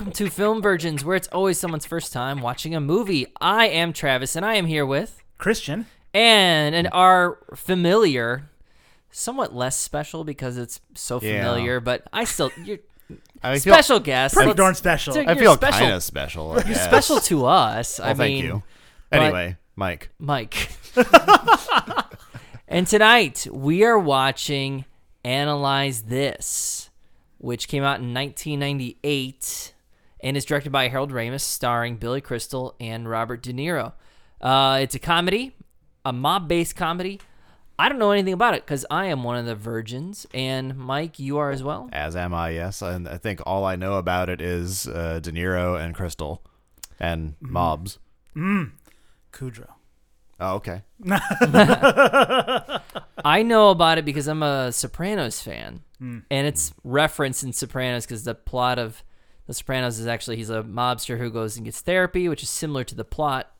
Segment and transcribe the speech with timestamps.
[0.00, 3.26] welcome to Film Virgins, where it's always someone's first time watching a movie.
[3.38, 5.84] I am Travis, and I am here with Christian.
[6.14, 8.48] and and our familiar,
[9.10, 11.40] somewhat less special because it's so Yeah.
[11.42, 12.78] familiar, but I still you're
[13.42, 14.32] I feel, special guest.
[14.32, 15.12] Pretty Let's- darn special.
[15.12, 15.80] Dude, I you're feel special.
[15.80, 16.52] kind of special.
[16.52, 16.82] I guess.
[16.82, 17.98] special to us.
[17.98, 18.62] Well, I thank mean, you.
[19.10, 20.08] but- Anyway, Mike.
[20.18, 20.70] Mike.
[22.68, 24.86] and tonight we are watching
[25.24, 26.88] Analyze This,
[27.36, 29.74] which came out in 1998
[30.22, 33.92] and is directed by Harold Ramis, starring Billy Crystal and Robert De Niro.
[34.40, 35.54] Uh, it's a comedy,
[36.04, 37.20] a mob based comedy.
[37.78, 41.18] I don't know anything about it because I am one of the virgins, and Mike,
[41.18, 41.88] you are as well.
[41.92, 42.82] As am I, yes.
[42.82, 46.42] And I think all I know about it is uh, De Niro and Crystal
[46.98, 47.52] and Mm-hmm.
[47.52, 47.98] mobs.
[49.32, 49.70] Kudrow.
[50.38, 50.82] Oh, okay.
[53.24, 58.24] I know about it because I'm a Sopranos fan, and it's referenced in Sopranos because
[58.24, 59.02] the plot of
[59.50, 62.84] The Sopranos is actually he's a mobster who goes and gets therapy, which is similar
[62.84, 63.50] to the plot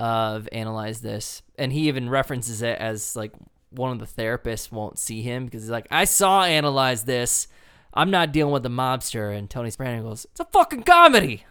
[0.00, 3.32] of Analyze This, and he even references it as like
[3.68, 7.48] one of the therapists won't see him because he's like, I saw Analyze This.
[7.92, 11.44] I'm not dealing with the mobster, and Tony Soprano goes, "It's a fucking comedy."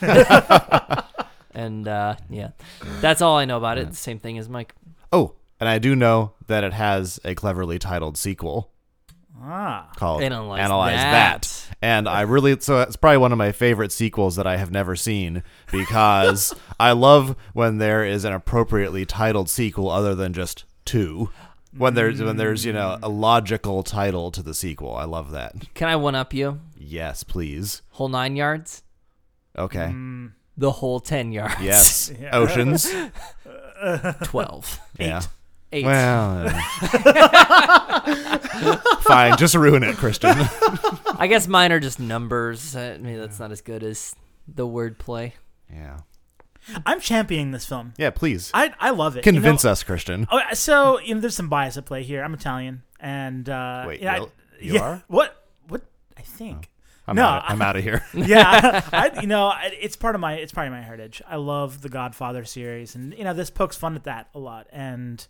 [1.52, 2.50] and uh, yeah,
[3.00, 3.90] that's all I know about it.
[3.90, 4.76] The same thing as Mike.
[5.12, 8.70] Oh, and I do know that it has a cleverly titled sequel
[9.42, 9.90] Ah.
[9.96, 10.60] called Analyze
[11.00, 11.42] That.
[11.42, 11.53] That.
[11.82, 14.96] And I really, so it's probably one of my favorite sequels that I have never
[14.96, 21.30] seen because I love when there is an appropriately titled sequel other than just two.
[21.76, 23.20] When there's when there's you know a mm.
[23.20, 25.74] logical title to the sequel, I love that.
[25.74, 26.60] Can I one up you?
[26.76, 27.82] Yes, please.
[27.90, 28.84] Whole nine yards.
[29.56, 29.90] Okay.
[29.92, 30.32] Mm.
[30.56, 31.60] the whole 10 yards.
[31.60, 32.12] Yes.
[32.32, 32.92] Oceans.
[34.24, 34.80] 12.
[34.98, 35.22] Yeah.
[35.74, 35.84] Eight.
[35.86, 36.48] Well.
[39.00, 39.36] Fine.
[39.38, 40.30] Just ruin it, Christian.
[41.18, 42.76] I guess mine are just numbers.
[42.76, 44.14] I mean, that's not as good as
[44.46, 45.32] the wordplay.
[45.72, 45.98] yeah.
[46.86, 47.92] I'm championing this film.
[47.98, 48.08] Yeah.
[48.08, 49.22] Please I I love it.
[49.22, 49.72] convince you know?
[49.72, 50.26] us, Christian.
[50.30, 52.24] Oh, so you know, there's some bias at play here.
[52.24, 54.30] I'm Italian, and uh, Wait, yeah, I- really?
[54.60, 54.94] You yeah, are?
[54.94, 55.02] Oh.
[55.08, 55.44] What?
[55.68, 55.82] What?
[56.16, 56.70] I think.
[57.06, 58.02] I'm no, out, I'm out of here.
[58.14, 61.20] yeah, I, you know, I- it's part of my it's part of my heritage.
[61.28, 64.66] I love the Godfather series, and you know, this pokes fun at that a lot.
[64.72, 65.26] And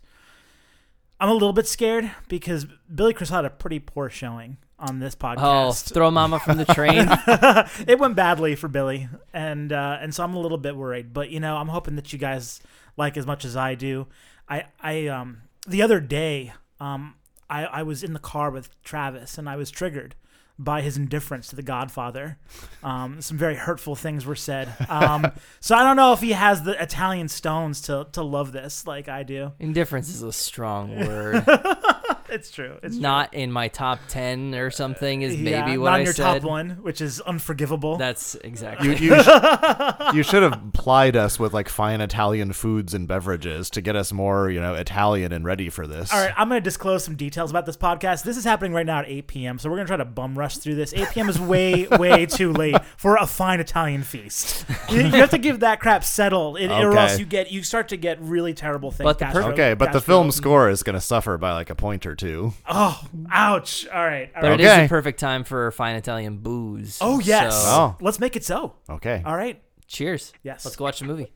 [1.19, 5.15] I'm a little bit scared because Billy Crystal had a pretty poor showing on this
[5.15, 5.37] podcast.
[5.37, 5.93] Oh, podcast.
[5.93, 7.07] throw mama from the train.
[7.87, 11.13] it went badly for Billy, and uh, and so I'm a little bit worried.
[11.13, 12.61] But you know, I'm hoping that you guys
[12.97, 14.07] like as much as I do.
[14.49, 17.15] I I um the other day um
[17.49, 20.15] I I was in the car with Travis, and I was triggered
[20.57, 22.37] by his indifference to the Godfather.
[22.83, 24.73] Um, some very hurtful things were said.
[24.89, 28.87] Um, so I don't know if he has the Italian stones to to love this
[28.87, 29.53] like I do.
[29.59, 31.45] Indifference is a strong word.
[32.35, 32.77] It's true.
[32.83, 35.43] It's not in my top 10 or something is true.
[35.43, 36.41] maybe Yeah, what not I in your said.
[36.41, 37.97] top one, which is unforgivable.
[37.97, 38.89] That's exactly.
[38.89, 43.69] You, you, sh- you should have plied us with like fine Italian foods and beverages
[43.71, 46.11] to get us more, you know, Italian and ready for this.
[46.13, 48.23] All right, I'm going to disclose some details about this podcast.
[48.23, 50.37] This is happening right now at 8 p.m., so we're going to try to bum
[50.37, 50.93] rush through this.
[50.93, 51.29] 8 p.m.
[51.29, 54.65] is way, way too late for a fine Italian feast.
[54.89, 57.89] You, you have to give that crap settled, it, or else you get you start
[57.89, 59.05] to get really terrible things.
[59.05, 61.53] But the gastro- per- Okay, but the gastro- film score is going to suffer by
[61.53, 62.24] like a point or two.
[62.67, 63.87] Oh, ouch!
[63.87, 64.59] All right, all But right.
[64.59, 64.83] it is Okay.
[64.83, 66.97] the perfect time for fine Italian booze.
[67.01, 67.95] Oh yes, So, Oh.
[68.01, 68.73] let's make it so.
[68.89, 69.21] Okay.
[69.25, 69.61] All right.
[69.87, 70.33] cheers.
[70.43, 70.65] Yes.
[70.65, 71.31] Let's go watch the movie.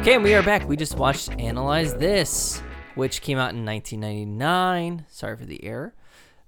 [0.00, 0.66] Okay, and we are back.
[0.66, 2.62] We just watched Analyze This,
[2.94, 5.04] which came out in 1999.
[5.10, 5.92] Sorry for the error.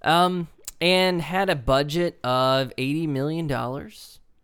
[0.02, 0.48] Um,
[0.80, 3.46] and had a budget of $80 million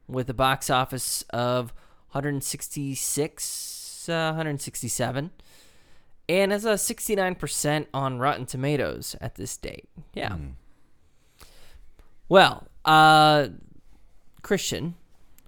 [0.07, 1.73] with a box office of
[2.13, 5.31] 166, uh, 167
[6.29, 9.89] and has a 69% on Rotten Tomatoes at this date.
[10.13, 10.37] Yeah.
[12.29, 13.49] Well, uh,
[14.43, 14.95] Christian,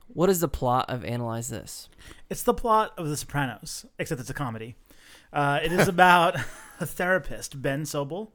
[0.08, 1.88] what is the plot of Analyze This?
[2.30, 4.74] It's the plot of The Sopranos, except it's a comedy.
[5.32, 6.36] Uh, it is about
[6.80, 8.28] a therapist, Ben Sobel,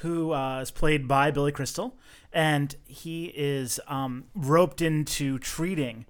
[0.00, 1.96] who uh, is played by Billy Crystal,
[2.30, 6.04] and he is um, roped into treating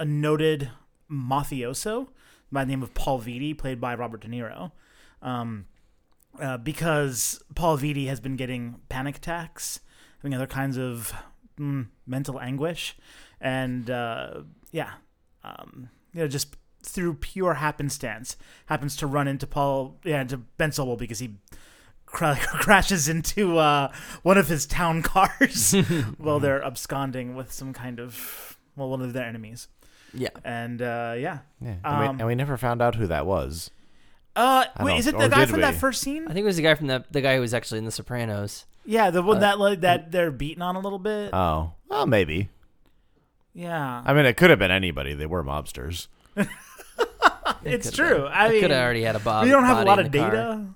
[0.00, 0.70] a noted
[1.10, 2.08] mafioso
[2.52, 4.72] by the name of Paul Vitti, played by Robert De Niro.
[5.22, 5.66] Um,
[6.40, 9.80] uh, because Paul Vitti has been getting panic attacks,
[10.18, 11.12] having other kinds of
[11.58, 12.96] mm, mental anguish,
[13.40, 14.92] and uh, yeah,
[15.44, 18.36] um, you know, just through pure happenstance,
[18.66, 21.36] happens to run into Paul, yeah, into Ben Sobel because he
[22.06, 23.92] cra- crashes into uh,
[24.22, 25.72] one of his town cars
[26.18, 29.68] while they're absconding with some kind of well, one of their enemies.
[30.14, 30.28] Yeah.
[30.44, 33.70] And uh, yeah, Yeah, and, we, Um, and we never found out who that was.
[34.36, 35.78] uh, I wait, don't- is it or the guy did from that we?
[35.80, 36.24] first scene?
[36.28, 37.90] I think it was the guy from the the guy who was actually in The
[37.90, 38.64] Sopranos.
[38.84, 41.30] Yeah, the one Uh, that like, that they're beating on a little bit.
[41.34, 42.48] Oh, well, maybe.
[43.54, 45.14] yeah, I mean, it could have been anybody.
[45.14, 46.08] They were mobsters.
[47.64, 48.22] it's true.
[48.24, 48.32] been.
[48.32, 49.44] I mean, could have already had a Bob.
[49.44, 50.30] we don't have a body lot in of the car.
[50.30, 50.66] data.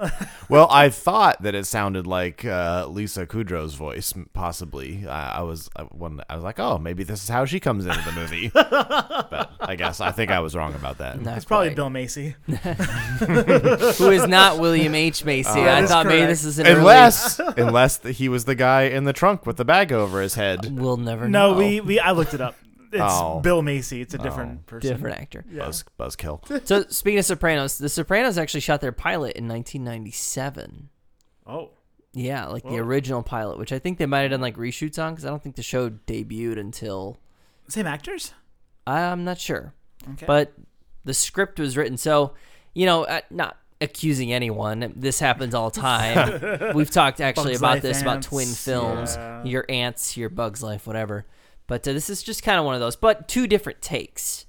[0.48, 5.04] Well, I thought that it sounded like uh, Lisa Kudrow's voice, possibly.
[5.08, 7.84] I, I was I, when I was like, oh, maybe this is how she comes
[7.84, 8.48] into the movie.
[8.54, 11.20] but I guess I think I was wrong about that.
[11.20, 11.76] Not It's probably quite.
[11.76, 12.36] Bill Macy.
[12.46, 15.50] who is not William H Macy.
[15.54, 18.82] that I is thought maybe this is an Unless, unless th- he was the guy
[18.82, 20.78] in the trunk with the bag over his head.
[20.78, 21.48] we'll never know.
[21.48, 21.58] No, know.
[21.58, 22.54] we, we I looked it up.
[22.92, 23.40] It's Oh.
[23.40, 24.00] Bill Macy.
[24.00, 24.22] It's a Oh.
[24.22, 24.90] different person.
[24.90, 25.44] different actor.
[25.50, 25.66] Yeah.
[25.66, 26.66] Buzz, buzzkill.
[26.66, 30.88] So speaking of Sopranos, The Sopranos actually shot their pilot in 1997.
[31.46, 31.70] Oh,
[32.12, 32.76] Yeah, like the Whoa.
[32.78, 35.42] original pilot, which I think they might have done like reshoots on because I don't
[35.42, 37.18] think the show debuted until
[37.68, 38.32] same actors.
[38.86, 39.74] I'm not sure.
[40.12, 40.24] Okay.
[40.26, 40.52] But
[41.04, 42.34] the script was written so,
[42.74, 44.92] you know, uh, not accusing anyone.
[44.96, 46.74] This happens all the time.
[46.74, 49.44] We've talked actually Bugs about Life this about ants, twin films, yeah.
[49.44, 51.26] your ants, your Bugs Life, whatever.
[51.66, 54.46] But uh, this is just kind of one of those, but two different takes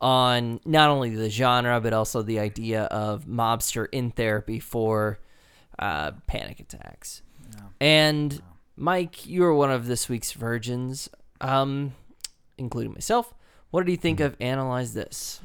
[0.00, 5.18] on not only the genre but also the idea of mobster in therapy for
[5.78, 7.22] uh, panic attacks.
[7.80, 8.40] And
[8.76, 11.08] Mike, you are one of this week's virgins,
[11.40, 11.94] um,
[12.56, 13.34] including myself.
[13.70, 15.40] What did you think of Analyze This?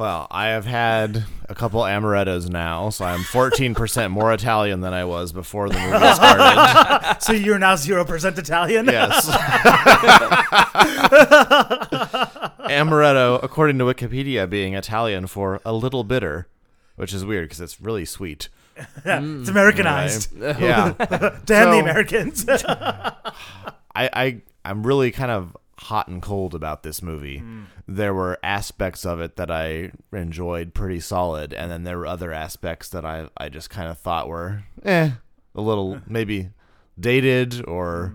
[0.00, 5.04] Well, I have had a couple amarettos now, so I'm 14% more Italian than I
[5.04, 7.18] was before the movie started.
[7.20, 8.86] so you're now zero percent Italian.
[8.86, 9.28] yes.
[12.70, 16.48] Amaretto, according to Wikipedia, being Italian for a little bitter,
[16.96, 18.48] which is weird because it's really sweet.
[19.04, 20.34] it's Americanized.
[20.34, 20.94] Yeah.
[21.44, 22.46] Damn the Americans.
[22.48, 23.12] I,
[23.94, 27.42] I I'm really kind of hot and cold about this movie.
[27.88, 32.32] There were aspects of it that I enjoyed pretty solid, and then there were other
[32.32, 35.12] aspects that I I just kind of thought were eh
[35.54, 36.50] a little maybe
[36.98, 38.14] dated or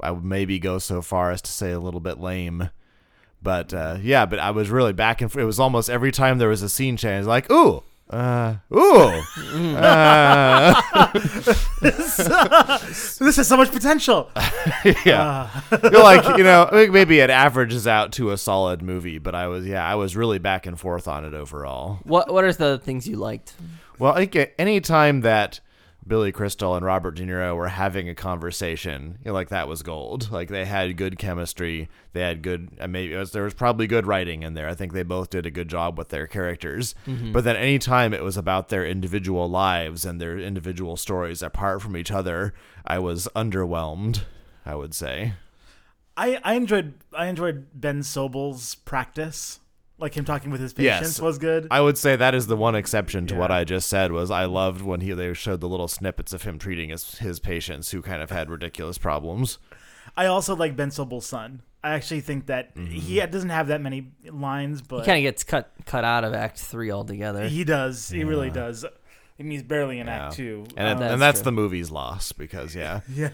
[0.00, 2.70] I would maybe go so far as to say a little bit lame.
[3.40, 5.42] But uh, yeah, but I was really back and forth.
[5.42, 9.04] It was almost every time there was a scene change, like ooh, uh, ooh,
[9.76, 10.80] uh,
[11.82, 12.16] this
[13.36, 14.30] has so much potential.
[15.04, 15.60] yeah.
[15.70, 19.34] You're like you know, I think maybe it averages out to a solid movie, but
[19.34, 22.00] I was yeah, I was really back and forth on it overall.
[22.04, 23.54] What What are the things you liked?
[23.98, 25.60] Well, I think any time that
[26.08, 29.82] Billy Crystal and Robert De Niro were having a conversation, you know, like that was
[29.82, 30.30] gold.
[30.30, 31.88] Like they had good chemistry.
[32.12, 32.70] They had good.
[32.88, 34.68] Maybe it was, there was probably good writing in there.
[34.68, 36.94] I think they both did a good job with their characters.
[37.06, 37.32] Mm-hmm.
[37.32, 41.82] But then any time it was about their individual lives and their individual stories apart
[41.82, 42.54] from each other,
[42.84, 44.24] I was underwhelmed.
[44.68, 45.32] I would say.
[46.16, 49.60] I, I enjoyed I enjoyed Ben Sobel's practice.
[49.98, 51.20] Like him talking with his patients Yes.
[51.20, 51.66] was good.
[51.70, 54.44] I would say that is the one exception to what I just said was I
[54.44, 58.00] loved when he they showed the little snippets of him treating his his patients who
[58.00, 59.58] kind of had ridiculous problems.
[60.16, 61.62] I also like Ben Sobel's son.
[61.82, 62.92] I actually think that Mm-hmm.
[62.92, 66.32] he doesn't have that many lines, but He kind of gets cut cut out of
[66.34, 67.48] Act Three altogether.
[67.48, 68.08] he does.
[68.08, 68.84] He really does.
[69.40, 70.26] And he's barely in Yeah.
[70.26, 70.64] Act Two.
[70.76, 73.02] And Um, That's and that's the movie's loss because yeah.
[73.16, 73.28] yeah,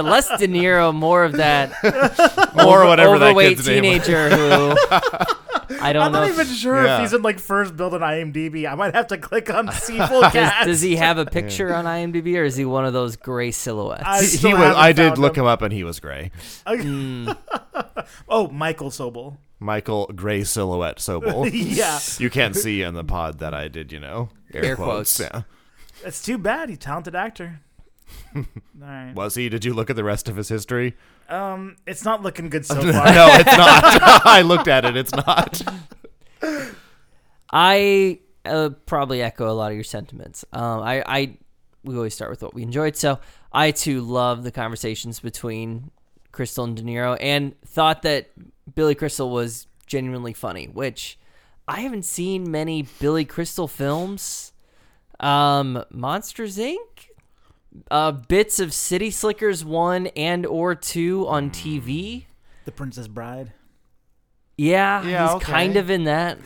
[0.00, 1.72] less De Niro, more of that
[2.64, 4.76] Or whatever that overweight kid's name teenager who
[5.80, 6.06] I don't know.
[6.06, 6.20] I'm know.
[6.20, 6.96] not even sure Yeah.
[6.96, 8.70] if he's in like first build on IMDb.
[8.70, 11.86] I might have to click on see full does, does he have a picture on
[11.86, 14.04] IMDb or is he one of those gray silhouettes?
[14.06, 15.42] I He was I did found look him.
[15.44, 16.30] him up and he was gray.
[18.28, 19.38] Oh, Michael Sobel.
[19.62, 21.48] Michael Gray Silhouette Sobel.
[21.52, 24.28] yeah, you can't see in the pod that I did, you know.
[24.52, 25.16] Air, Air quotes.
[25.16, 25.20] quotes.
[25.20, 25.42] Yeah.
[26.04, 26.68] it's too bad.
[26.68, 27.60] He's a talented actor.
[28.36, 28.44] All
[28.80, 29.14] right.
[29.14, 29.48] Was he?
[29.48, 30.96] Did you look at the rest of his history?
[31.28, 33.06] Um, it's not looking good so far.
[33.06, 34.26] no, it's not.
[34.26, 34.96] I looked at it.
[34.96, 35.62] It's not.
[37.50, 40.44] I uh, probably echo a lot of your sentiments.
[40.52, 41.38] Um, I, I,
[41.84, 42.96] we always start with what we enjoyed.
[42.96, 43.20] So
[43.52, 45.90] I too love the conversations between
[46.32, 48.30] Crystal and De Niro, and thought that
[48.74, 50.66] Billy Crystal was genuinely funny.
[50.66, 51.18] Which
[51.68, 54.52] I haven't seen many Billy Crystal films.
[55.20, 56.76] Um, Monsters Inc.
[57.90, 62.24] Uh, bits of City Slickers one and or two on TV.
[62.66, 63.52] The Princess Bride.
[64.58, 65.52] Yeah, Yeah, he's okay.
[65.52, 66.38] kind of in that.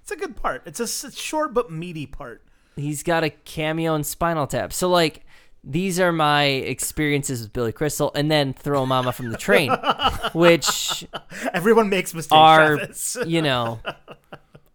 [0.00, 0.62] It's a good part.
[0.64, 2.42] It's a short but meaty part.
[2.74, 4.72] he's got a cameo in Spinal Tap.
[4.72, 5.24] So like
[5.64, 9.70] these are my experiences with Billy Crystal, and then throw Mama from the Train,
[10.32, 11.06] which
[11.52, 13.16] Everyone makes mistakes.
[13.16, 13.80] are you know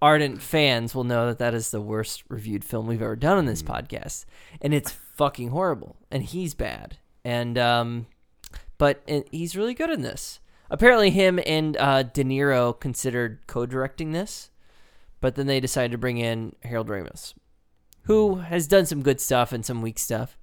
[0.02, 3.46] ardent fans will know that that is the worst reviewed film we've ever done on
[3.46, 4.26] this podcast,
[4.62, 8.08] and it's fucking horrible, and he's bad, and um,
[8.78, 10.40] but uh, he's really good in this.
[10.70, 14.50] Apparently, him and uh, De Niro considered co-directing this,
[15.22, 17.34] but then they decided to bring in Harold Ramis,
[18.04, 20.38] who has done some good stuff and some weak stuff,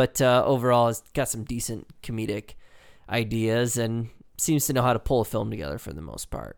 [0.00, 2.54] but uh, overall has got some decent comedic
[3.10, 6.56] ideas and seems to know how to pull a film together for the most part.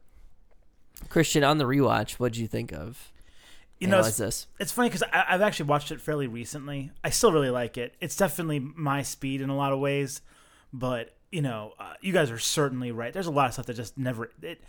[1.08, 3.10] Christian, on the rewatch, what'd you think of?
[3.80, 4.46] You know, it's, this.
[4.60, 6.92] it's funny because I've actually watched it fairly recently.
[7.02, 7.96] I still really like it.
[8.00, 10.20] It's definitely my speed in a lot of ways,
[10.72, 13.12] but you know, uh, you guys are certainly right.
[13.12, 14.30] There's a lot of stuff that just never.
[14.40, 14.62] It,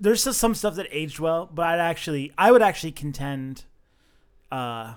[0.00, 3.64] there's just some stuff that aged well, but I'd actually, I would actually contend.
[4.50, 4.94] Uh,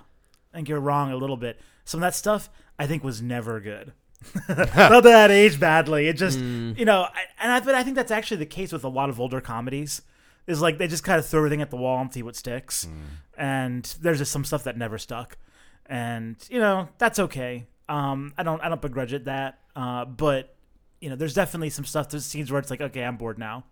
[0.54, 1.60] think you're wrong a little bit.
[1.84, 3.92] Some of that stuff I think was never good.
[4.48, 6.08] Not that it aged badly.
[6.08, 8.84] It just, you know, I, and I, but I think that's actually the case with
[8.84, 10.02] a lot of older comedies.
[10.46, 12.88] Is like they just kind of throw everything at the wall and see what sticks.
[13.36, 15.36] And there's just some stuff that never stuck,
[15.84, 17.66] and you know that's okay.
[17.86, 20.56] Um, I don't I don't begrudge it that, uh, but
[21.02, 22.08] you know there's definitely some stuff.
[22.08, 23.64] There's scenes where it's like okay I'm bored now.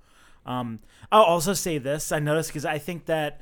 [0.44, 3.40] Um, I'll also say this I noticed because I think that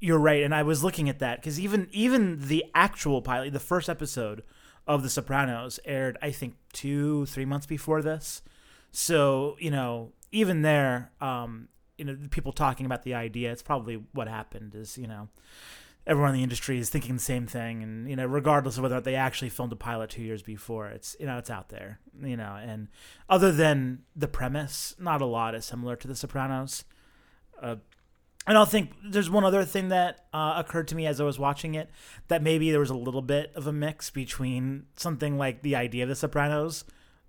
[0.00, 3.60] you're right, and I was looking at that because even even the actual pilot, the
[3.60, 4.42] first episode
[4.86, 8.42] of The Sopranos aired, I think two three months before this.
[8.92, 14.02] So you know, even there, um, you know, people talking about the idea, it's probably
[14.12, 14.74] what happened.
[14.74, 15.28] Is you know,
[16.06, 19.00] everyone in the industry is thinking the same thing, and you know, regardless of whether
[19.00, 22.00] they actually filmed a pilot two years before, it's you know, it's out there.
[22.22, 22.88] You know, and
[23.28, 26.84] other than the premise, not a lot is similar to The Sopranos.
[27.60, 27.76] Uh,
[28.46, 31.38] I don't think there's one other thing that uh, occurred to me as I was
[31.38, 31.88] watching it
[32.28, 36.02] that maybe there was a little bit of a mix between something like the idea
[36.02, 36.84] of The Sopranos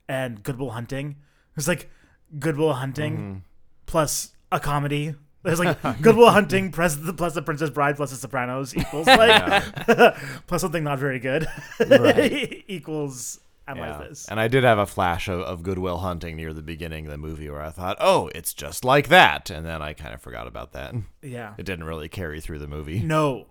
[0.09, 1.15] and Good Will Hunting.
[1.55, 1.89] It's like
[2.37, 3.43] Good Will Hunting
[3.85, 5.15] plus a comedy.
[5.43, 9.07] There's like Good Will Hunting plus the, plus the Princess Bride plus The Sopranos equals
[9.07, 9.63] like
[10.47, 11.47] plus something not very good
[11.79, 12.63] right.
[12.67, 14.07] equals analyze Yeah.
[14.07, 14.27] this.
[14.27, 17.11] And I did have a flash of, of Good Will Hunting near the beginning of
[17.11, 19.49] the movie where I thought, oh, it's just like that.
[19.49, 20.93] And then I kind of forgot about that.
[21.21, 21.53] Yeah.
[21.57, 22.99] It didn't really carry through the movie.
[22.99, 23.47] No,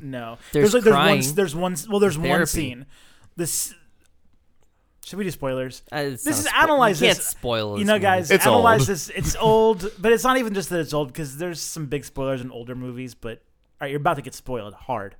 [0.00, 0.38] no.
[0.52, 1.34] There's like there's one.
[1.34, 1.76] There's one.
[1.88, 2.86] Well, there's one scene.
[3.36, 3.74] This.
[5.04, 5.82] Should we do spoilers?
[5.92, 7.26] Uh, This is spo- analyze You can't this.
[7.28, 8.02] spoil You know, movie.
[8.02, 8.88] guys, It's analyze old.
[8.88, 9.08] this.
[9.10, 12.40] It's old, but it's not even just that it's old because there's some big spoilers
[12.40, 13.14] in older movies.
[13.14, 15.14] But all right, you're about to get spoiled hard.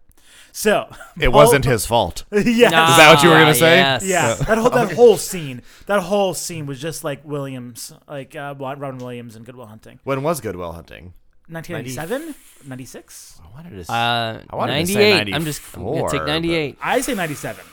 [0.53, 0.89] So
[1.21, 2.25] It wasn't his fault.
[2.33, 3.77] yeah, Is that what you were gonna say?
[3.77, 4.05] yes.
[4.05, 4.35] yeah.
[4.35, 8.99] That whole that whole scene, that whole scene was just like Williams, like uh, Robin
[8.99, 10.01] Williams and Good Will Hunting.
[10.05, 11.13] When was Good Will Hunting?
[11.49, 12.35] 1997,
[12.67, 13.41] 96.
[13.45, 15.35] I wanted to say, Uh, I wanted to say 98.
[15.37, 16.79] I'm just I'm gonna 94, take but- 98.
[16.83, 17.65] I say 97.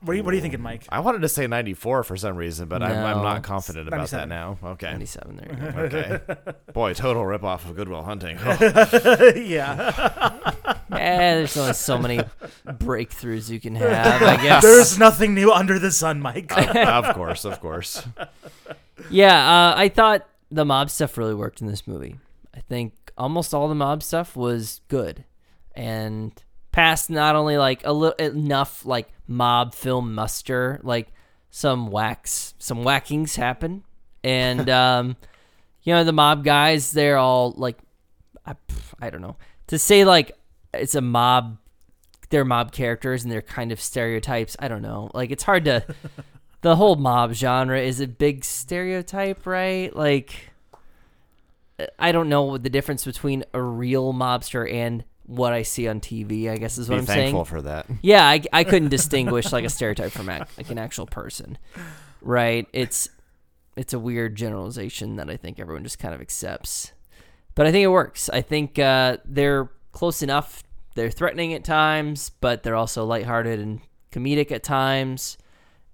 [0.00, 0.84] What are you, what are you thinking, Mike?
[0.88, 3.22] I wanted to say 94 for some reason, but I'm, I'm No.
[3.22, 4.28] not confident about that 97.
[4.28, 4.58] now.
[4.72, 4.86] Okay.
[4.90, 5.36] 97.
[5.36, 5.96] There you go.
[5.98, 6.52] Okay.
[6.72, 8.36] Boy, total ripoff of Good Will Hunting.
[9.46, 10.71] yeah.
[10.92, 12.18] Eh, there's only so many
[12.66, 14.62] breakthroughs you can have, I guess.
[14.62, 16.52] There's nothing new under the sun, Mike.
[16.76, 18.06] of course, of course.
[19.10, 22.18] Yeah, uh, I thought the mob stuff really worked in this movie.
[22.54, 25.24] I think almost all the mob stuff was good,
[25.74, 26.32] and
[26.72, 31.08] passed not only like a little enough like mob film muster, like
[31.50, 33.84] some whacks, some whackings happen,
[34.22, 35.16] and um,
[35.82, 37.78] you know the mob guys, they're all like,
[38.46, 38.54] I,
[39.00, 39.36] I don't know,
[39.68, 40.36] to say like
[40.74, 41.58] it's a mob.
[42.30, 44.56] They're mob characters and they're kind of stereotypes.
[44.58, 45.10] I don't know.
[45.12, 45.84] Like it's hard to
[46.62, 49.94] the whole mob genre is a big stereotype, right?
[49.94, 50.50] Like,
[51.98, 56.00] I don't know what the difference between a real mobster and what I see on
[56.00, 56.48] TV.
[56.48, 57.56] I guess is what Be I'm thankful saying.
[57.56, 57.86] for that.
[58.00, 61.58] Yeah, I, I couldn't distinguish like a stereotype from ac- like an actual person,
[62.20, 62.66] right?
[62.72, 63.08] It's
[63.76, 66.92] it's a weird generalization that I think everyone just kind of accepts,
[67.54, 68.28] but I think it works.
[68.30, 70.62] I think uh, they're close enough.
[70.94, 73.80] They're threatening at times, but they're also lighthearted and
[74.10, 75.38] comedic at times,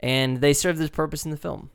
[0.01, 1.71] and they serve this purpose in the film.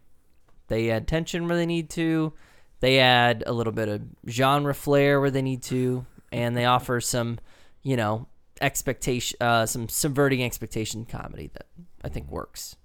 [0.67, 2.33] They add tension where they need to.
[2.79, 6.99] They add a little bit of genre flair where they need to, and they offer
[6.99, 7.39] some,
[7.81, 8.27] you know,
[8.59, 11.67] expectation, uh, some subverting expectation comedy that
[12.03, 12.75] I think works.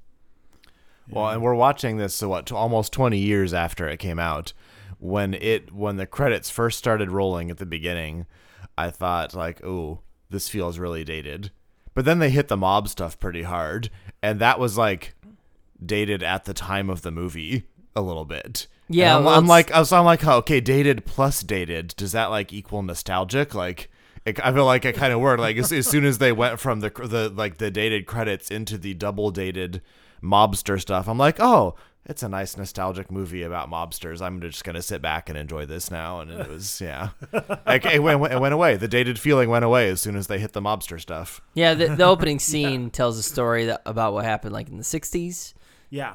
[1.11, 4.53] Well, and we're watching this so what, almost 20 years after it came out.
[5.01, 8.27] When it when the credits first started rolling at the beginning,
[8.79, 11.51] I thought like, "Oh, this feels really dated."
[11.95, 13.91] But then they hit the mob stuff pretty hard,
[14.23, 15.15] and that was like
[15.85, 17.65] dated at the time of the movie
[17.97, 18.67] a little bit.
[18.89, 21.95] Yeah, I'm, well, I'm like, I was, I'm like, oh, okay, dated plus dated.
[21.97, 23.55] Does that like equal nostalgic?
[23.55, 23.91] Like,
[24.25, 25.41] it, I feel like it kind of worked.
[25.41, 28.79] Like as, as soon as they went from the the like the dated credits into
[28.79, 29.83] the double dated
[30.23, 31.75] mobster stuff, I'm like, oh,
[32.09, 34.23] it's a nice nostalgic movie about mobsters.
[34.23, 36.21] I'm just gonna sit back and enjoy this now.
[36.21, 37.11] And it was yeah,
[37.67, 38.77] like, it, went, it went away.
[38.77, 41.41] The dated feeling went away as soon as they hit the mobster stuff.
[41.55, 44.83] Yeah, the, the opening scene tells a story that, about what happened like in the
[44.85, 45.53] '60s,
[45.91, 46.15] Yeah.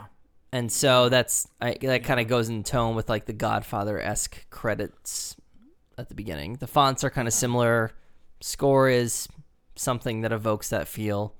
[0.52, 4.50] and so that's I, that kind of goes in tone with like the Godfather esque
[4.50, 5.36] credits
[5.98, 6.56] at the beginning.
[6.56, 7.92] The fonts are kind of similar.
[8.42, 9.28] Score is
[9.76, 11.36] something that evokes that feel.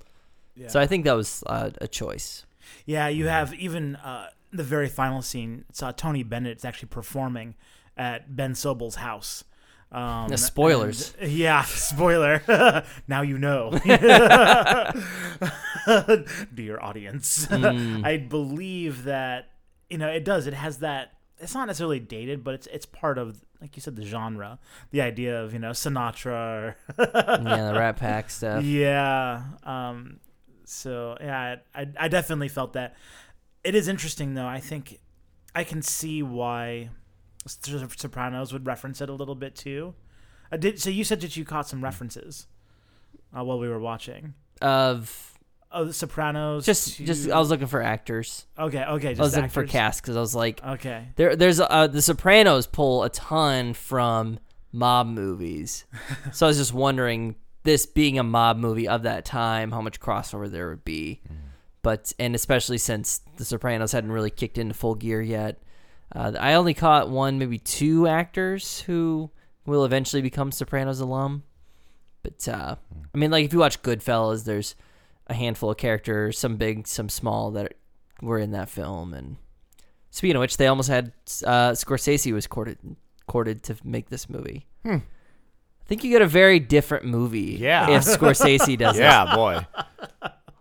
[0.56, 0.68] Yeah.
[0.68, 2.46] So I think that was uh, a choice.
[2.86, 5.66] Yeah, you have even uh, the very final scene.
[5.70, 7.56] It's uh, Tony Bennett actually performing
[7.98, 9.44] at Ben Sobel's house.
[9.92, 11.14] Um, The spoilers.
[11.20, 12.42] and- yeah, spoiler.
[13.08, 13.72] now you know,
[16.54, 17.46] dear audience.
[17.48, 18.06] Mm.
[18.06, 19.50] I believe that
[19.90, 20.48] you know it does.
[20.48, 21.14] It has that.
[21.40, 24.60] It's not necessarily dated, but it's it's part of, like you said, the genre.
[24.92, 26.28] The idea of you know Sinatra.
[26.28, 28.64] Or yeah, the Rat Pack stuff.
[28.64, 29.44] yeah.
[29.64, 30.20] Um,
[30.66, 32.96] so yeah, I, I I definitely felt that.
[33.64, 34.48] It is interesting though.
[34.48, 35.00] I think
[35.56, 36.90] I can see why
[37.48, 39.94] Sopranos would reference it a little bit too.
[40.52, 40.80] I did.
[40.80, 42.48] So you said that you caught some references
[43.38, 44.34] uh, while we were watching.
[44.62, 45.30] Of
[45.76, 46.68] Oh, The Sopranos.
[46.68, 48.46] just to- just I was looking for actors.
[48.60, 48.84] okay.
[48.84, 49.10] Okay.
[49.16, 51.08] Just I was looking for cast because I was like, Okay.
[51.16, 54.38] There, there's uh, the Sopranos pull a ton from
[54.72, 55.86] mob movies,
[56.32, 60.00] so I was just wondering, this being a mob movie of that time, how much
[60.00, 61.22] crossover there would be.
[61.84, 65.62] But and especially since the Sopranos hadn't really kicked into full gear yet,
[66.16, 69.30] uh, I only caught one, maybe two actors who
[69.66, 71.44] will eventually become Sopranos alum.
[72.24, 72.76] But uh,
[73.14, 74.76] I mean, like if you watch Goodfellas, there's
[75.28, 77.74] a handful of characters, some big, some small, that
[78.22, 79.36] were in that film, and
[80.14, 81.12] Speaking of which, they almost had
[81.44, 82.78] uh, Scorsese was courted
[83.26, 84.68] courted to make this movie.
[84.86, 85.02] I
[85.88, 87.58] think you get a very different movie.
[87.60, 87.90] Yeah.
[87.90, 89.02] if Scorsese does it.
[89.02, 89.66] Yeah, boy.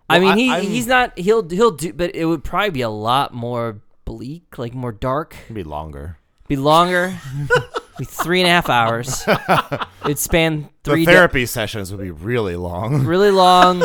[0.09, 2.91] I mean he I'm- he's not he'll he'll do, but it would probably be a
[2.91, 6.19] lot more bleak, like more dark, It'd be longer.
[6.49, 7.17] be longer,
[7.99, 9.25] be three and a half hours.
[10.05, 13.05] It'd span three the de- therapy sessions would be really long.
[13.07, 13.85] really long.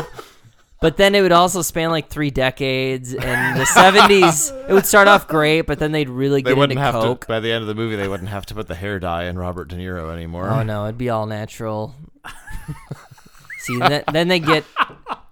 [0.79, 3.11] But then it would also span like three decades.
[3.13, 3.19] In
[3.57, 6.83] the seventies, it would start off great, but then they'd really They get wouldn't into
[6.83, 7.21] have coke.
[7.21, 7.27] to.
[7.27, 9.39] By the end of the movie, they wouldn't have to put the hair dye in
[9.39, 10.49] Robert De Niro anymore.
[10.49, 11.95] Oh no, it'd be all natural.
[13.59, 14.63] See, then, then they get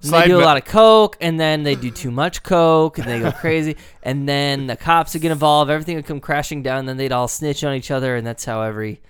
[0.06, 2.44] then Side they do a note- lot of coke, and then they do too much
[2.44, 5.70] coke, and they go crazy, and then the cops would get involved.
[5.72, 8.46] Everything would come crashing down, and then they'd all snitch on each other, and that's
[8.46, 9.02] how every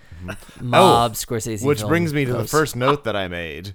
[0.60, 1.58] mob Scorsese.
[1.58, 1.66] Mm-hmm.
[1.66, 2.50] Which film brings me to the goes.
[2.50, 3.74] first note that I made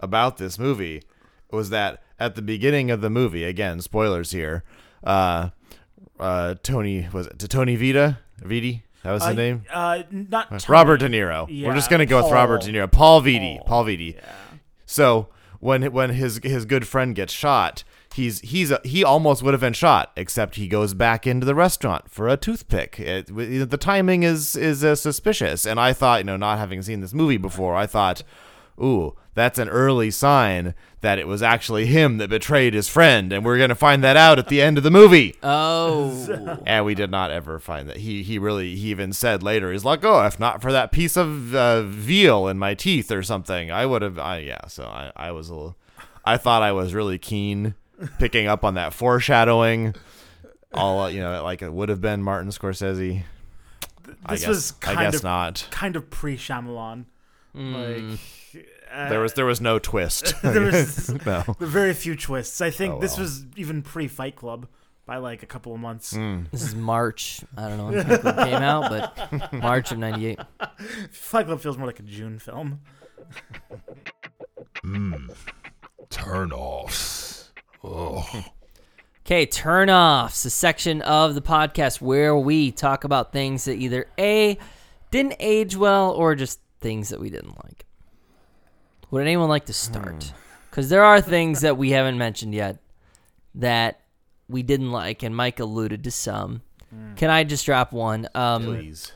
[0.00, 1.02] about this movie
[1.50, 4.64] was that at the beginning of the movie, again, spoilers here,
[5.04, 5.50] uh,
[6.20, 8.18] uh, Tony was it to Tony Vita?
[8.42, 8.82] Vitti?
[9.04, 9.64] That was Uh, his name?
[9.72, 10.62] Uh, not Tony.
[10.68, 11.46] Robert De Niro.
[11.48, 12.90] Yeah, We're just gonna go with Robert De Niro.
[12.90, 13.56] Paul Vitti.
[13.58, 13.66] Paul.
[13.66, 14.14] Paul Vitti.
[14.14, 14.20] Yeah.
[14.86, 15.28] So
[15.60, 19.60] when when his his good friend gets shot, he's he's a, he almost would have
[19.60, 22.98] been shot, except he goes back into the restaurant for a toothpick.
[23.00, 27.00] It, the timing is is uh, suspicious, and I thought, you know, not having seen
[27.00, 28.22] this movie before, I thought,
[28.80, 33.44] ooh, that's an early sign that it was actually him that betrayed his friend, and
[33.44, 35.36] we're gonna find that out at the end of the movie.
[35.44, 37.98] Oh, And we did not ever find that.
[37.98, 41.16] He he really he even said later he's like, oh, if not for that piece
[41.16, 44.18] of uh, veal in my teeth or something, I would have.
[44.18, 44.66] I yeah.
[44.66, 45.76] So I I was a little.
[46.24, 47.74] I thought I was really keen
[48.18, 49.94] picking up on that foreshadowing.
[50.74, 53.22] All uh, you know, like it would have been Martin Scorsese.
[54.26, 55.68] I This guess, was I kind guess of not.
[55.70, 57.04] kind of pre Shyamalan.
[57.54, 58.18] Like
[58.92, 60.34] uh, There was there was no twist.
[60.42, 61.44] there was no.
[61.58, 62.60] very few twists.
[62.60, 63.22] I think Oh, this well.
[63.22, 64.68] was even pre Fight Club
[65.06, 66.12] by like a couple of months.
[66.14, 66.50] Mm.
[66.50, 67.40] this is March.
[67.56, 70.38] I don't know when Fight Club came out, but March of '98.
[71.10, 72.80] Fight Club feels more like a June film.
[76.10, 77.52] Turn offs.
[77.84, 78.26] Oh,
[79.26, 84.06] Okay, turn offs, a section of the podcast where we talk about things that either
[84.18, 84.56] A
[85.10, 87.84] didn't age well or just things that we didn't like.
[89.10, 90.32] Would anyone like to start?
[90.70, 92.78] Because there are things that we haven't mentioned yet
[93.54, 94.00] that
[94.48, 96.62] we didn't like, and Mike alluded to some.
[97.16, 98.28] Can I just drop one?
[98.34, 99.12] Um, Please.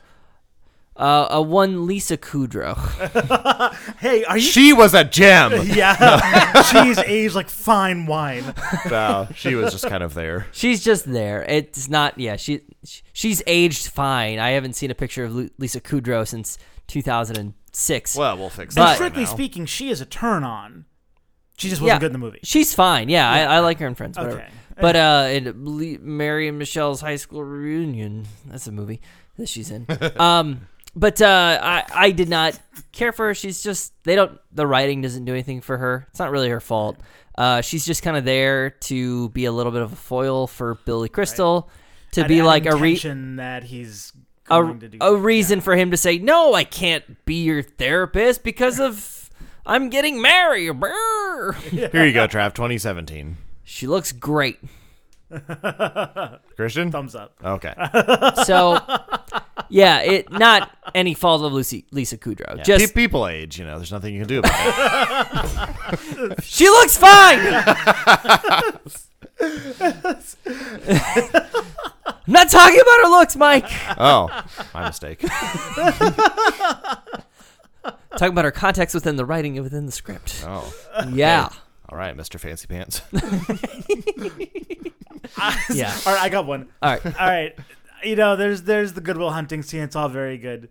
[0.95, 2.77] uh, a one Lisa Kudrow.
[3.97, 4.43] Hey, are you?
[4.43, 5.51] She was a gem.
[5.67, 8.53] yeah, she's aged like fine wine.
[8.89, 10.45] no, she was just kind of there.
[10.51, 11.43] She's just there.
[11.47, 12.19] It's not.
[12.19, 12.61] Yeah, she
[13.13, 14.39] she's aged fine.
[14.39, 16.57] I haven't seen a picture of Lu- Lisa Kudrow since
[17.73, 18.15] 2006.
[18.15, 18.95] Well, we'll fix But- And that.
[18.95, 19.29] strictly now.
[19.29, 20.85] speaking, she is a turn on.
[21.57, 21.99] She just wasn't Yeah.
[21.99, 22.39] good in the movie.
[22.43, 23.09] She's fine.
[23.09, 24.17] Yeah, I, I like her in Friends.
[24.17, 24.37] Whatever.
[24.37, 24.47] Okay.
[24.79, 29.01] But uh, in Le- Mary and Michelle's high school reunion, that's a movie
[29.37, 29.85] that she's in.
[30.19, 32.59] um, but uh, I I did not
[32.91, 33.35] care for her.
[33.35, 36.07] She's just they don't the writing doesn't do anything for her.
[36.09, 36.97] It's not really her fault.
[37.37, 40.75] Uh, she's just kind of there to be a little bit of a foil for
[40.85, 41.69] Billy Crystal,
[42.13, 44.11] to An- be an like a re- intention that he's
[44.49, 44.97] a, to do.
[45.01, 46.53] a reason for him to say no.
[46.53, 49.29] I can't be your therapist because of
[49.65, 50.79] I'm getting married.
[50.79, 52.53] Brr." Here you go, Trav.
[52.53, 53.37] 2017.
[53.63, 54.59] She looks great.
[56.55, 56.91] Christian.
[56.91, 57.33] Thumbs up.
[57.43, 57.73] Okay.
[58.45, 58.79] So
[59.69, 62.57] yeah, it not any fault of Lucy Lisa Kudrow.
[62.57, 63.57] Pe- Just people age.
[63.57, 65.29] You know, there's nothing you can do about
[66.29, 66.43] it.
[66.43, 67.39] she looks fine.
[72.25, 73.69] I'm not talking about her looks, Mike.
[73.97, 74.29] Oh,
[74.73, 75.19] my mistake.
[78.15, 80.43] Talking about her context within the writing and within the script.
[80.47, 80.71] Oh,
[81.11, 81.49] Yeah.
[81.89, 82.39] all right, Mr.
[82.39, 83.01] Fancy Pants.
[85.73, 85.91] Yeah.
[86.05, 86.67] All right, I got one.
[86.81, 87.05] All right.
[87.05, 87.57] All right,
[88.03, 89.81] you know, there's there's the Good Will Hunting scene.
[89.81, 90.69] It's all very good,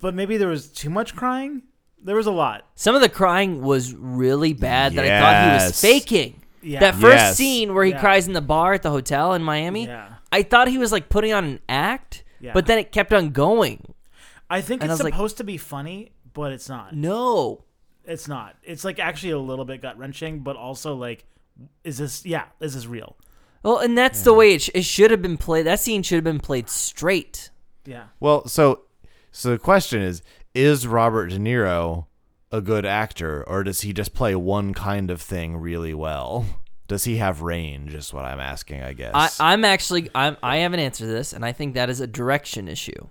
[0.00, 1.62] but maybe there was too much crying.
[2.02, 2.66] There was a lot.
[2.74, 5.80] Some of the crying was really bad that I thought he was Yes.
[5.80, 6.42] faking.
[6.62, 6.80] Yeah.
[6.80, 7.36] That first Yes.
[7.36, 8.00] scene where he Yeah.
[8.00, 10.08] cries in the bar at the hotel in Miami, Yeah.
[10.34, 12.52] I thought he was like putting on an act, Yeah.
[12.52, 13.94] but then it kept on going.
[14.50, 16.94] I think And I it's was like- supposed to be funny, but it's not.
[16.94, 17.64] No.
[18.04, 18.56] It's not.
[18.62, 21.24] It's like actually a little bit gut wrenching, but also like,
[21.84, 22.26] is this?
[22.26, 23.16] Yeah, is this real?
[23.62, 25.64] Well, and that's the way it, sh- it should have been played.
[25.64, 27.50] That scene should have been played straight.
[27.86, 28.04] Yeah.
[28.20, 28.80] well, so
[29.30, 30.22] so the question is:
[30.54, 32.06] Is Robert De Niro
[32.52, 36.44] a good actor, or does he just play one kind of thing really well?
[36.86, 37.94] Does he have range?
[37.94, 38.82] Is what I'm asking.
[38.82, 39.12] I guess.
[39.40, 42.00] I, I'm actually I'm I have an answer to this, and I think that is
[42.00, 43.08] a direction issue.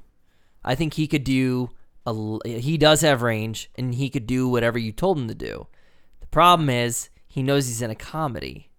[0.63, 1.69] I think he could do
[2.05, 5.35] a l- he does have range, and he could do whatever you told him to
[5.35, 5.67] do.
[6.19, 8.69] The problem is he knows he's in a comedy.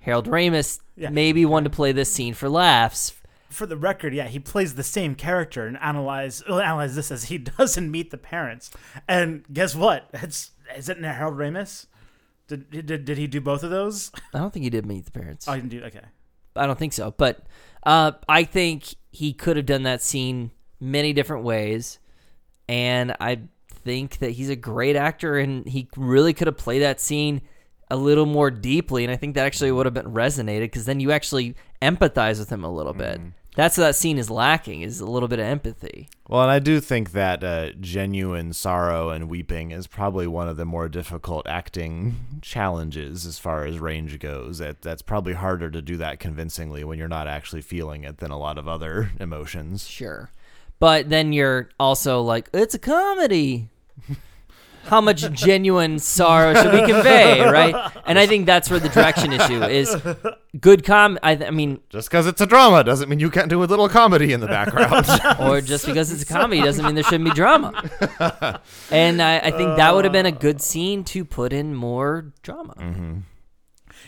[0.00, 1.10] Harold Ramis Yeah.
[1.10, 3.12] maybe wanted to play this scene for laughs.
[3.50, 7.24] For the record, yeah, he plays the same character and analyze well, analyze this as
[7.24, 8.70] he does in Meet the Parents.
[9.06, 10.08] And guess what?
[10.14, 11.86] It's is it Harold Ramis?
[12.46, 14.10] Did, did did he do both of those?
[14.34, 15.48] I don't think he did meet the parents.
[15.48, 15.82] Oh, he didn't do.
[15.84, 16.04] Okay.
[16.56, 17.12] I don't think so.
[17.16, 17.46] But
[17.84, 21.98] uh, I think he could have done that scene many different ways,
[22.68, 23.40] and I
[23.84, 27.42] think that he's a great actor, and he really could have played that scene
[27.90, 31.00] a little more deeply, and I think that actually would have been resonated because then
[31.00, 33.20] you actually empathize with him a little bit.
[33.54, 36.08] That's what that scene is lacking is a little bit of empathy.
[36.28, 40.56] Well, and I do think that uh, genuine sorrow and weeping is probably one of
[40.56, 44.58] the more difficult acting challenges as far as range goes.
[44.58, 48.32] That that's probably harder to do that convincingly when you're not actually feeling it than
[48.32, 49.86] a lot of other emotions.
[49.86, 50.30] Sure.
[50.80, 53.68] But then you're also like, it's a comedy.
[54.86, 57.92] How much genuine sorrow should we convey, right?
[58.06, 59.96] And I think that's where the direction issue is.
[60.60, 61.18] Good com.
[61.22, 63.66] I, th- I mean, Just because it's a drama doesn't mean you can't do a
[63.66, 65.06] little comedy in the background.
[65.40, 67.72] or just because it's a comedy doesn't mean there shouldn't be drama.
[68.90, 70.60] And I, I think that would have been a good uh.
[70.60, 72.74] scene to put in more drama.
[72.78, 73.18] Mm-hmm.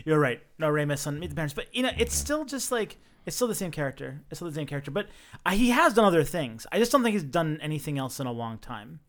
[0.04, 0.40] You're right.
[0.58, 2.24] No Ramis on Meet the Parents, but you know, it's mm-hmm.
[2.24, 4.22] still just like it's still the same character.
[4.30, 5.08] It's still the same character, but
[5.44, 6.66] uh, he has done other things.
[6.70, 9.00] I just don't think he's done anything else in a long time.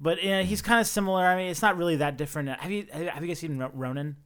[0.00, 1.24] But uh, he's kind of similar.
[1.26, 2.48] I mean, it's not really that different.
[2.48, 4.16] Have you have you guys seen Ronin?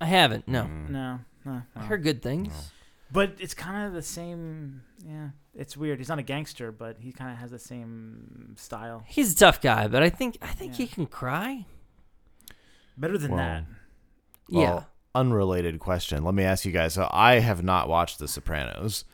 [0.00, 0.48] I haven't.
[0.48, 2.72] No, No, no, I heard good things.
[3.12, 4.82] But it's kind of the same.
[5.06, 5.98] Yeah, it's weird.
[5.98, 9.04] He's not a gangster, but he kind of has the same style.
[9.06, 10.84] He's a tough guy, but I think I think Yeah.
[10.84, 11.66] he can cry.
[12.96, 13.64] Better than Well, that.
[14.48, 14.60] yeah.
[14.60, 16.22] Well, unrelated question.
[16.24, 16.94] Let me ask you guys.
[16.94, 19.04] So I have not watched The Sopranos.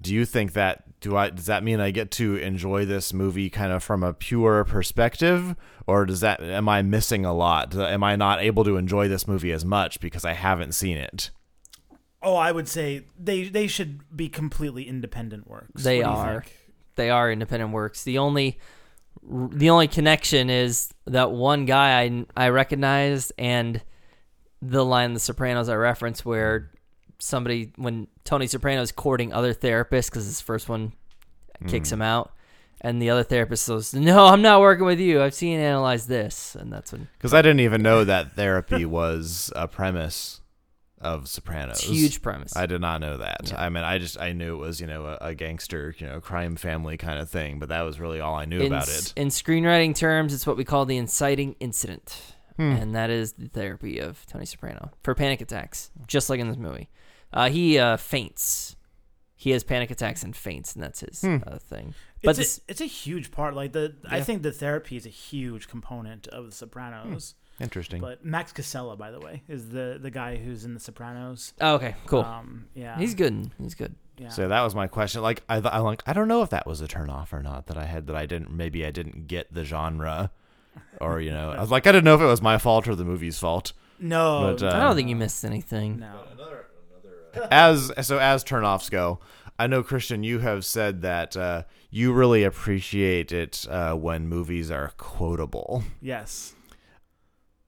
[0.00, 3.50] Do you think that do I does that mean I get to enjoy this movie
[3.50, 5.54] kind of from a pure perspective
[5.86, 7.74] or does that am I missing a lot?
[7.74, 11.30] Am I not able to enjoy this movie as much because I haven't seen it?
[12.22, 15.82] Oh, I would say they they should be completely independent works.
[15.84, 16.44] They What do you are.
[16.96, 18.02] they are independent works.
[18.04, 18.58] The only
[19.22, 23.82] the only connection is that one guy I I recognized and
[24.62, 26.70] the line The Sopranos I referenced where
[27.18, 30.92] somebody when Tony Soprano's courting other therapists because his first one
[31.68, 32.32] kicks him out.
[32.80, 35.22] And the other therapist says, "No, I'm not working with you.
[35.22, 38.84] I've seen and analyzed this." And that's when Because I didn't even know that therapy
[39.00, 40.42] was a premise
[41.00, 41.78] of Sopranos.
[41.78, 42.54] it's huge premise.
[42.56, 43.48] I did not know that.
[43.48, 43.62] Yeah.
[43.62, 46.20] I mean, I just I knew it was you know a, a gangster you know
[46.20, 49.14] crime family kind of thing, but that was really all I knew in, about it.
[49.16, 52.72] in screenwriting terms, it's what we call the inciting incident, Hmm.
[52.72, 56.58] and that is the therapy of Tony Soprano for panic attacks, just like in this
[56.58, 56.90] movie.
[57.34, 58.76] Uh, he uh, faints.
[59.36, 61.38] He has panic attacks and faints, and that's his Hmm.
[61.46, 61.92] uh, thing.
[62.22, 63.54] But It's this, a, it's a huge part.
[63.54, 67.34] Like the I think the therapy is a huge component of The Sopranos.
[67.60, 68.00] Interesting.
[68.00, 71.52] But Max Casella, by the way, is the the guy who's in The Sopranos.
[71.60, 72.22] Oh, okay, cool.
[72.22, 73.50] Um, yeah, He's good.
[73.60, 73.94] He's good.
[74.16, 74.28] Yeah.
[74.30, 75.20] So that was my question.
[75.22, 77.66] Like I, I like I don't know if that was a turn off or not
[77.66, 80.30] that I had that I didn't maybe I didn't get the genre,
[81.00, 82.94] or you know I was like I didn't know if it was my fault or
[82.94, 83.72] the movie's fault.
[83.98, 85.98] no, But, uh, I don't think you missed anything.
[85.98, 86.20] no.
[87.50, 89.20] As so as turnoffs go,
[89.58, 94.70] I know Christian, you have said that uh, you really appreciate it uh, when movies
[94.70, 95.84] are quotable.
[96.00, 96.54] Yes.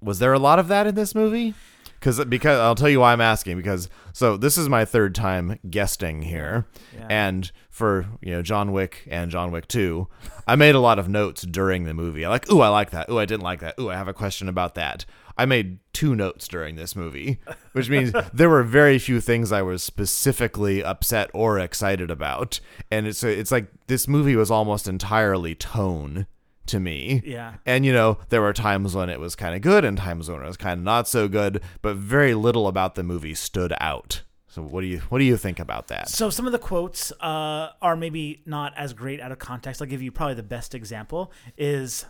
[0.01, 1.55] Was there a lot of that in this movie?
[1.95, 3.57] Because because I'll tell you why I'm asking.
[3.57, 7.07] Because so this is my third time guesting here, Yeah.
[7.09, 10.07] and for you know John Wick and John Wick Two,
[10.47, 12.25] I made a lot of notes during the movie.
[12.25, 13.09] I like, ooh, I like that.
[13.09, 13.75] Ooh, I didn't like that.
[13.81, 15.07] Ooh, I have a question about that.
[15.38, 17.40] I made two notes during this movie,
[17.72, 23.07] which means there were very few things I was specifically upset or excited about, and
[23.07, 26.27] it's it's like this movie was almost entirely tone
[26.66, 27.22] to me.
[27.25, 27.55] Yeah.
[27.64, 30.42] And you know, there were times when it was kind of good and times when
[30.42, 34.22] it was kind of not so good, but very little about the movie stood out.
[34.49, 36.09] So what do you what do you think about that?
[36.09, 39.83] So some of the quotes uh, are maybe not as great out of context.
[39.83, 42.07] I'll give you probably the best example is,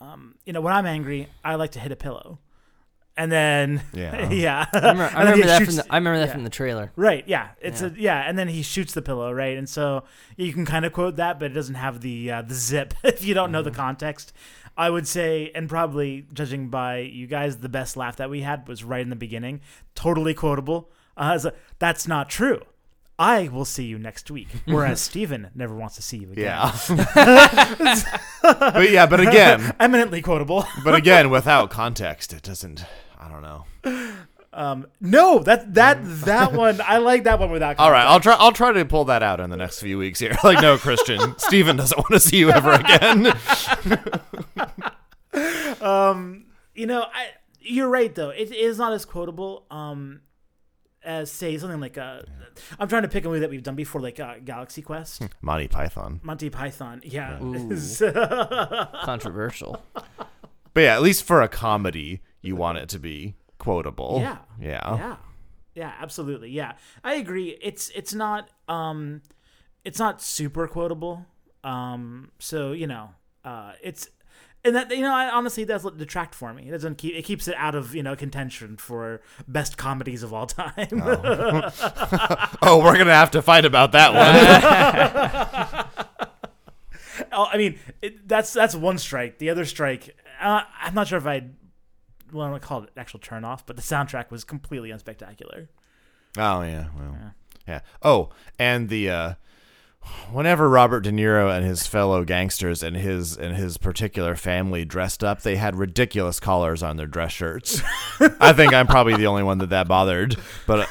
[0.00, 2.38] um, you know, when I'm angry, I like to hit a pillow,
[3.20, 4.30] and then Yeah.
[4.30, 6.32] yeah, I remember, I remember that shoots- from the, I remember that yeah.
[6.32, 6.90] from the trailer.
[6.96, 7.88] Right, yeah, it's Yeah.
[7.88, 10.04] a yeah, and then he shoots the pillow, right, and so
[10.38, 13.22] you can kind of quote that, but it doesn't have the uh, the zip if
[13.22, 14.32] you don't know the context.
[14.76, 18.66] I would say, and probably judging by you guys, the best laugh that we had
[18.66, 19.60] was right in the beginning,
[19.94, 20.90] totally quotable.
[21.16, 21.46] Uh, as
[21.78, 22.62] That's not true.
[23.18, 26.44] I will see you next week, whereas Steven never wants to see you again.
[26.44, 26.72] Yeah.
[28.42, 30.64] but yeah, but again, eminently quotable.
[30.84, 32.82] but again, without context, it doesn't
[33.20, 34.12] I don't know.
[34.52, 37.76] Um, no, that that that one I like that one without.
[37.76, 37.80] Context.
[37.84, 38.34] All right, I'll try.
[38.34, 40.36] I'll try to pull that out in the next few weeks here.
[40.44, 43.32] Like, no, Christian, Steven doesn't want to see you ever again.
[45.80, 47.28] Um, you know, I
[47.60, 48.30] you're right though.
[48.30, 49.64] It is not as quotable.
[49.70, 50.22] Um,
[51.02, 52.20] as say something like uh,
[52.78, 55.68] I'm trying to pick a movie that we've done before, like uh, Galaxy Quest, Monty
[55.68, 56.20] Python.
[56.22, 57.00] Monty Python.
[57.04, 57.38] Yeah,
[59.04, 59.82] Controversial.
[60.74, 64.18] But yeah, at least for a comedy, you want it to be quotable.
[64.20, 64.38] Yeah.
[64.60, 64.96] Yeah.
[64.96, 65.16] yeah,
[65.74, 66.50] yeah, absolutely.
[66.50, 66.72] Yeah,
[67.04, 67.56] I agree.
[67.62, 69.22] It's it's not um,
[69.84, 71.26] it's not super quotable.
[71.64, 73.10] Um, so you know,
[73.44, 74.08] uh, it's.
[74.62, 76.68] And that you know, I, honestly, does detract for me.
[76.68, 80.34] It doesn't keep it keeps it out of you know contention for best comedies of
[80.34, 81.02] all time.
[82.60, 86.06] Oh, we're gonna have to fight about that one.
[87.32, 89.38] Oh, I mean, it, that's that's one strike.
[89.38, 91.44] The other strike, uh, I'm not sure if I
[92.32, 94.90] well, I want to call it an actual turn off, but the soundtrack was completely
[94.90, 95.68] unspectacular.
[96.38, 96.86] oh yeah.
[96.96, 97.16] Well.
[97.20, 97.30] Yeah.
[97.68, 97.80] Yeah.
[98.02, 99.34] Oh, and the uh
[100.32, 105.22] whenever Robert De Niro and his fellow gangsters and his and his particular family dressed
[105.22, 107.82] up, they had ridiculous collars on their dress shirts.
[108.40, 110.88] I think I'm probably the only one that that bothered, but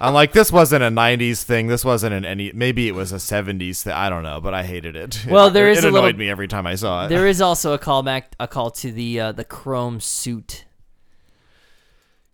[0.00, 1.66] I'm like this wasn't a 90s thing.
[1.66, 3.92] This wasn't an any maybe it was a 70s thing.
[3.92, 5.26] I don't know, but I hated it.
[5.28, 7.08] Well, it, there it is a annoyed little- me every time I saw it.
[7.08, 10.64] There is also a callback, a call to the uh, the chrome suit.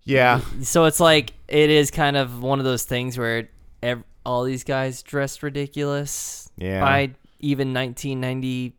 [0.04, 0.40] Yeah.
[0.62, 3.48] So it's like it is kind of one of those things where
[3.82, 6.50] ev- all these guys dressed ridiculous.
[6.56, 6.80] Yeah.
[6.80, 7.10] By
[7.40, 8.76] even 1990.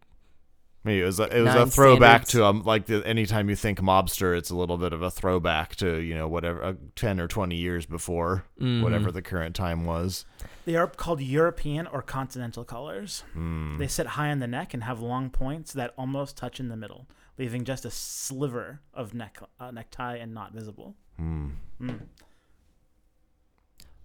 [0.84, 2.32] Maybe it was a, it was a throwback standards.
[2.32, 5.76] to um like the, anytime you think mobster, it's a little bit of a throwback
[5.76, 8.82] to you know whatever uh, ten or twenty years before Mm-hmm.
[8.84, 10.26] whatever the current time was.
[10.66, 13.24] They are called European or continental collars.
[13.34, 13.78] Hmm.
[13.78, 16.78] They sit high on the neck and have long points that almost touch in the
[16.78, 17.08] middle,
[17.38, 20.96] leaving just a sliver of neck uh, necktie and not visible.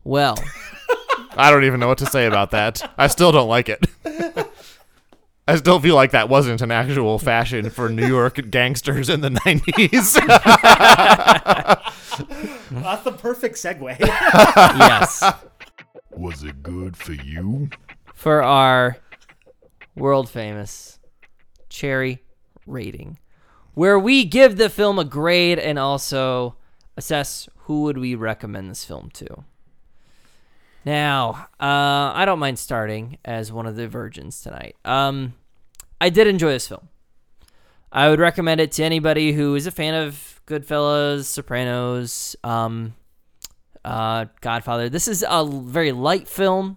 [0.05, 0.39] Well,
[1.37, 2.93] I don't even know what to say about that.
[2.97, 3.87] I still don't like it.
[5.49, 9.31] I still feel like that wasn't an actual fashion for New York gangsters in the
[9.31, 10.15] 90s.
[12.71, 13.99] That's the perfect segue.
[14.01, 15.23] yes.
[16.11, 17.69] Was it good for you?
[18.15, 18.97] For our
[19.95, 20.99] world famous
[21.69, 22.23] cherry
[22.67, 23.19] rating,
[23.75, 26.57] where we give the film a grade and also
[26.97, 29.45] assess who would we recommend this film to.
[30.85, 34.77] Now, uh, I don't mind starting as one of the virgins tonight.
[34.85, 35.35] Um,
[36.01, 36.89] I did enjoy this film.
[37.91, 42.95] I would recommend it to anybody who is a fan of Goodfellas, Sopranos, um,
[43.85, 44.89] uh, Godfather.
[44.89, 46.77] This is a very light film.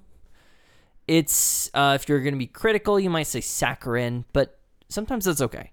[1.08, 5.42] It's uh, if you're going to be critical, you might say saccharine, but sometimes that's
[5.42, 5.72] okay.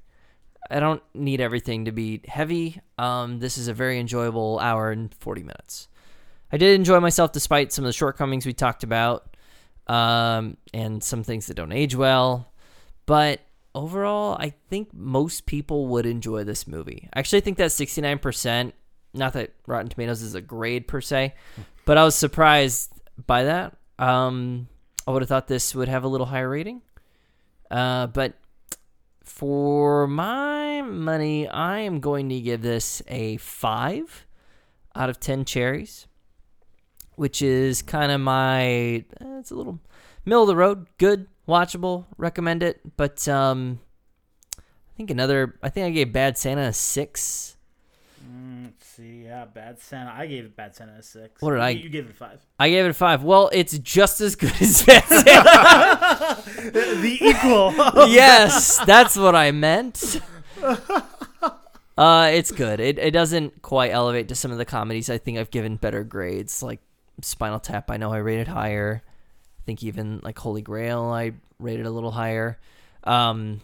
[0.70, 2.81] I don't need everything to be heavy.
[2.98, 5.88] Um, this is a very enjoyable hour and 40 minutes.
[6.52, 9.37] I did enjoy myself despite some of the shortcomings we talked about
[9.87, 12.52] um, and some things that don't age well.
[13.07, 13.40] But
[13.74, 17.09] overall, I think most people would enjoy this movie.
[17.14, 18.72] Actually, I actually think that 69%,
[19.14, 21.35] not that Rotten Tomatoes is a grade per se,
[21.85, 22.92] but I was surprised
[23.26, 23.76] by that.
[23.98, 24.68] Um,
[25.07, 26.83] I would have thought this would have a little higher rating.
[27.70, 28.35] Uh, but
[29.27, 34.27] for my money, I am going to give this a 5
[34.95, 36.07] out of 10 cherries,
[37.17, 38.65] which is kind of my.
[38.65, 39.03] eh,
[39.39, 39.81] it's a little
[40.25, 42.81] middle of the road, good, watchable, recommend it.
[42.97, 43.81] But um,
[44.59, 44.62] I
[44.97, 45.59] think another.
[45.62, 47.56] I think I gave Bad Santa a six.
[48.27, 49.25] Mm, let's see.
[49.25, 50.12] Yeah, Bad Santa.
[50.17, 51.41] I gave it Bad Santa a six.
[51.43, 52.41] What did I- You, you gave it a five.
[52.59, 53.23] I gave it a five.
[53.23, 56.43] Well, it's just as good as Bad Santa.
[56.73, 57.73] the equal.
[58.09, 60.21] yes, that's what I meant.
[61.99, 62.79] Uh, it's good.
[62.79, 65.09] It it doesn't quite elevate to some of the comedies.
[65.09, 66.81] I think I've given better grades, like
[67.23, 67.91] Spinal Tap.
[67.91, 69.03] I know I rated higher.
[69.07, 72.59] I think even like Holy Grail, I rated a little higher.
[73.05, 73.62] Um,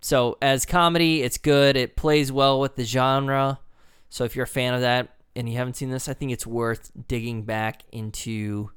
[0.00, 1.76] so as comedy, it's good.
[1.76, 3.60] It plays well with the genre.
[4.08, 6.46] So if you're a fan of that and you haven't seen this, I think it's
[6.46, 8.70] worth digging back into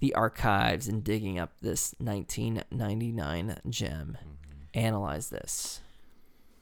[0.00, 4.18] the archives and digging up this 1999 gem.
[4.74, 5.80] Analyze this.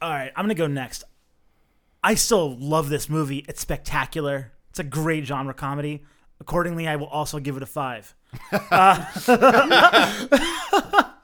[0.01, 1.05] All right, I'm gonna go next.
[2.03, 3.45] I still love this movie.
[3.49, 4.53] It's spectacular.
[4.71, 6.05] It's a great genre comedy.
[6.41, 8.15] Accordingly, I will also give it a five.
[8.71, 9.05] Uh,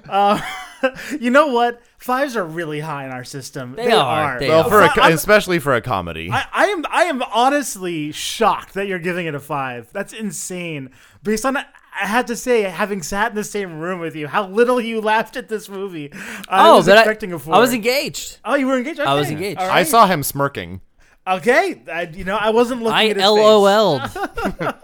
[0.08, 0.40] uh,
[1.20, 1.82] you know what?
[1.98, 3.74] Fives are really high in our system.
[3.76, 4.38] They are.
[4.38, 4.70] They Well, are.
[4.70, 6.30] for a, Fi- I'm- especially for a comedy.
[6.30, 9.92] I, I am I am honestly shocked that you're giving it a five.
[9.92, 10.90] That's insane.
[11.22, 11.56] Based on
[12.00, 15.00] I had to say, having sat in the same room with you, how little you
[15.00, 16.12] laughed at this movie.
[16.48, 17.54] I oh, was but expecting I, a four.
[17.54, 18.38] I was engaged.
[18.44, 19.00] Oh, you were engaged.
[19.00, 19.58] I was engaged.
[19.58, 20.80] All I saw him smirking.
[21.26, 24.10] Okay, I, you know, I wasn't looking I at his LOL'd.
[24.10, 24.74] face.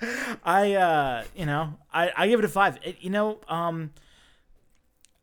[0.44, 2.78] I, uh, you know, I, I give it a five.
[2.82, 3.90] It, you know, um,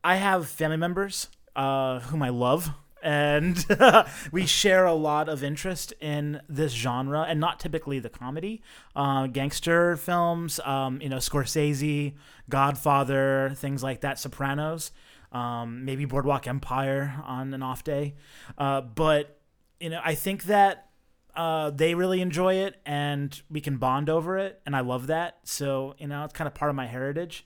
[0.06, 2.70] I have family members uh, whom I love,
[3.02, 3.66] and
[4.32, 8.62] we share a lot of interest in this genre, and not typically the comedy,
[8.96, 10.60] uh, gangster films.
[10.60, 12.14] Um, you know, Scorsese,
[12.48, 14.92] Godfather, things like that, Sopranos.
[15.32, 18.14] Um, maybe Boardwalk Empire on an off day,
[18.60, 19.40] uh, but
[19.80, 20.92] you know, I think that
[21.36, 24.62] uh, they really enjoy it and we can bond over it.
[24.68, 25.40] And I love that.
[25.44, 27.46] So, you know, it's kind of part of my heritage.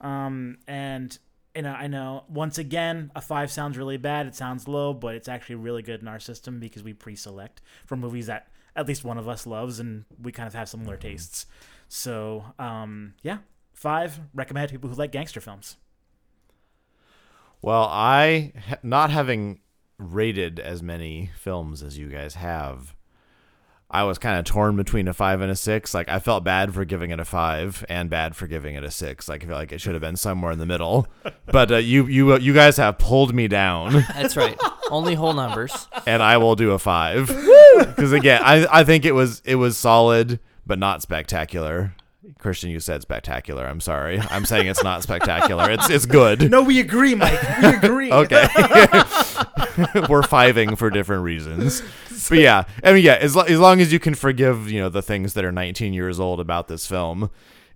[0.00, 1.16] Um, and,
[1.60, 4.26] you know, I know once again, a five sounds really bad.
[4.26, 7.60] It sounds low, but it's actually really good in our system because we pre select
[7.84, 10.96] for movies that at least one of us loves and we kind of have similar
[10.96, 11.44] tastes.
[11.86, 13.40] So, um, yeah,
[13.74, 15.76] five, recommend to people who like gangster films.
[17.60, 19.60] Well, I not having
[19.98, 22.94] rated as many films as you guys have.
[23.92, 25.92] I was kind of torn between a five and a six.
[25.94, 28.90] Like I felt bad for giving it a five, and bad for giving it a
[28.90, 29.28] six.
[29.28, 31.06] Like I feel like it should have been somewhere in the middle.
[31.52, 34.56] But uh, you, you, uh, you guys have pulled me down, That's right.
[34.88, 35.88] Only whole numbers.
[36.06, 37.26] and I will do a five.
[37.26, 41.92] Because again, I, I think it was, it was solid, but not spectacular.
[42.38, 43.66] Christian, you said spectacular.
[43.66, 44.20] I'm sorry.
[44.30, 45.68] I'm saying it's not spectacular.
[45.72, 46.48] It's, it's good.
[46.52, 47.42] No, we agree, Mike.
[47.60, 48.12] We agree.
[48.12, 48.46] Okay.
[50.08, 51.82] We're fiving for different reasons.
[52.28, 54.90] But yeah, I mean, yeah, as, lo- as long as you can forgive, you know,
[54.90, 57.30] the things that are 19 years old about this film,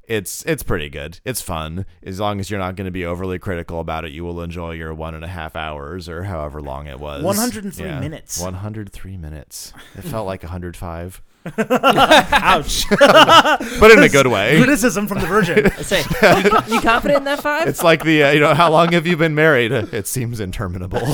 [0.06, 1.18] it's it's pretty good.
[1.24, 1.86] It's fun.
[2.02, 4.72] As long as you're not going to be overly critical about it, you will enjoy
[4.72, 7.24] your one and a half hours or however long it was.
[7.24, 8.38] 103 minutes.
[8.38, 9.72] 103 minutes.
[9.96, 11.22] It felt like 105,
[11.58, 12.88] Ouch.
[12.98, 14.56] but in a good way.
[14.56, 15.66] Criticism from the Virgin.
[15.66, 16.02] I say,
[16.42, 17.68] you, you confident in that five?
[17.68, 19.70] It's like the, uh, you know, how long have you been married?
[19.70, 21.00] It seems interminable.
[21.00, 21.12] no,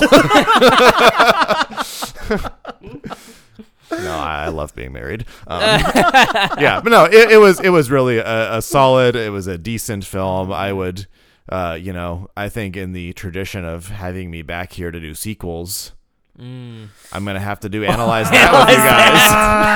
[3.91, 5.25] I love being married.
[5.47, 9.17] Um, yeah, but no, it, it was it was really a, a solid.
[9.17, 10.53] It was a decent film.
[10.53, 11.07] I would,
[11.49, 15.13] uh, you know, I think in the tradition of having me back here to do
[15.13, 15.91] sequels.
[16.39, 19.71] I'm gonna have to do analyze that with you guys.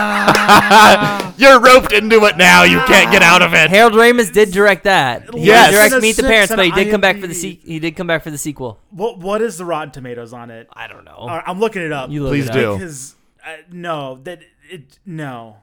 [1.40, 2.64] You're roped into it now.
[2.64, 3.70] You can't get out of it.
[3.70, 5.34] Harold Ramis did direct that.
[5.34, 5.72] He Yes.
[5.72, 7.96] didn't direct Meet the Parents, but he did come back for the se- he did
[7.96, 8.80] come back for the sequel.
[8.92, 10.68] What what is the Rotten Tomatoes on it?
[10.74, 11.12] I don't know.
[11.16, 12.10] All right, I'm looking it up.
[12.10, 12.56] You look Please it up.
[12.56, 12.74] do.
[12.78, 13.16] Because
[13.46, 14.40] uh, no, that
[14.70, 15.58] it no,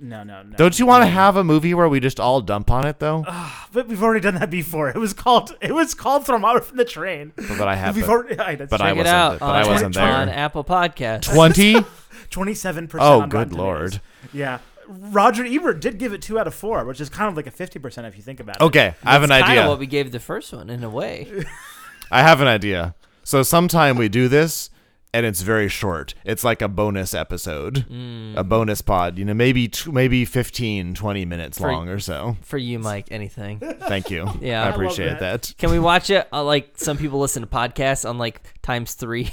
[0.00, 0.56] no, no, no.
[0.56, 3.24] Don't you want to have a movie where we just all dump on it though?
[3.72, 4.88] But we've already done that before.
[4.88, 7.32] It was called it was called Throw Momma from the Train.
[7.36, 7.96] But I have.
[7.96, 9.94] We've already, I, that's but I Check it wasn't out th- but I on, wasn't
[9.94, 10.12] there.
[10.12, 11.32] on Apple Podcasts.
[11.32, 11.76] Twenty.
[12.30, 13.02] 27 percent.
[13.08, 13.92] Oh, good lord.
[13.92, 14.00] Tomatoes.
[14.32, 14.58] Yeah.
[14.86, 17.50] Roger Ebert did give it two out of four, which is kind of like a
[17.50, 18.62] 50% if you think about it.
[18.62, 19.68] Okay, I have an kinda idea.
[19.68, 21.44] what we gave the first one in a way.
[22.10, 22.94] I have an idea.
[23.22, 24.68] So sometime we do this,
[25.14, 26.14] and it's very short.
[26.24, 28.36] It's like a bonus episode, Mm.
[28.36, 29.16] a bonus pod.
[29.16, 32.36] You know, maybe t- maybe 15, 20 minutes For- long or so.
[32.42, 33.60] For you, Mike, anything.
[33.60, 34.28] Thank you.
[34.40, 34.64] Yeah.
[34.64, 35.42] I I appreciate that.
[35.42, 35.54] that.
[35.56, 36.26] Can we watch it?
[36.32, 39.32] Uh, like some people listen to podcasts on like times three, so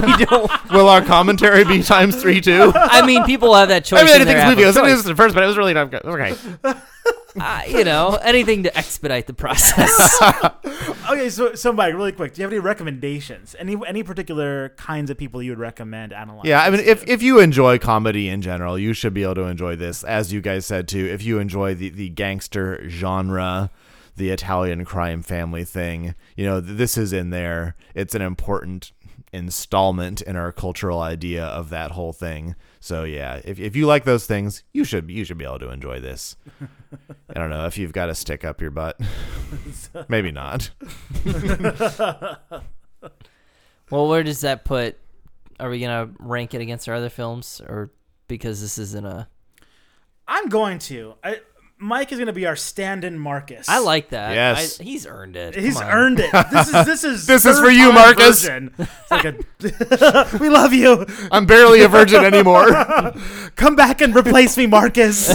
[0.00, 0.50] we don't.
[0.70, 2.70] Will our commentary be times three too?
[2.74, 4.00] I mean, people have that choice.
[4.00, 5.58] I mean, I in didn't think this movie it was the first, but it was
[5.58, 6.04] really not good.
[6.04, 6.34] Okay.
[7.38, 10.20] Uh, you know, anything to expedite the process.
[11.10, 13.54] Okay, so so Mike, really quick, do you have any recommendations?
[13.58, 16.46] Any any particular kinds of people you would recommend analyze?
[16.46, 17.12] Yeah, I mean, this if, to?
[17.12, 20.02] if you enjoy comedy in general, you should be able to enjoy this.
[20.02, 23.70] As you guys said too, if you enjoy the, the gangster genre,
[24.16, 27.76] the Italian crime family thing, you know, th- this is in there.
[27.94, 28.92] It's an important
[29.32, 32.54] installment in our cultural idea of that whole thing.
[32.84, 35.70] So yeah, if, if you like those things, you should you should be able to
[35.70, 36.36] enjoy this.
[37.30, 39.00] I don't know if you've got a stick up your butt.
[40.08, 40.68] Maybe not.
[43.90, 44.98] well, where does that put?
[45.58, 47.90] Are we gonna rank it against our other films, or
[48.28, 49.28] because this isn't a?
[50.28, 51.14] I'm going to.
[51.24, 51.40] I,
[51.84, 53.68] Mike is going to be our stand-in Marcus.
[53.68, 54.32] I like that.
[54.32, 54.80] Yes.
[54.80, 55.54] I, he's earned it.
[55.54, 56.32] He's earned it.
[56.50, 58.46] This is this is This is for you, Marcus.
[58.46, 61.04] It's like a, we love you.
[61.30, 62.68] I'm barely a virgin anymore.
[63.56, 65.28] Come back and replace me, Marcus.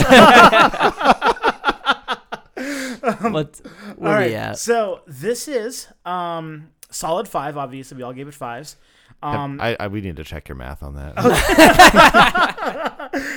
[3.20, 3.60] What?
[3.96, 4.58] Where All we at?
[4.58, 7.56] So this is um solid five.
[7.56, 8.76] Obviously, we all gave it fives.
[9.22, 11.14] Um, I, I we need to check your math on that.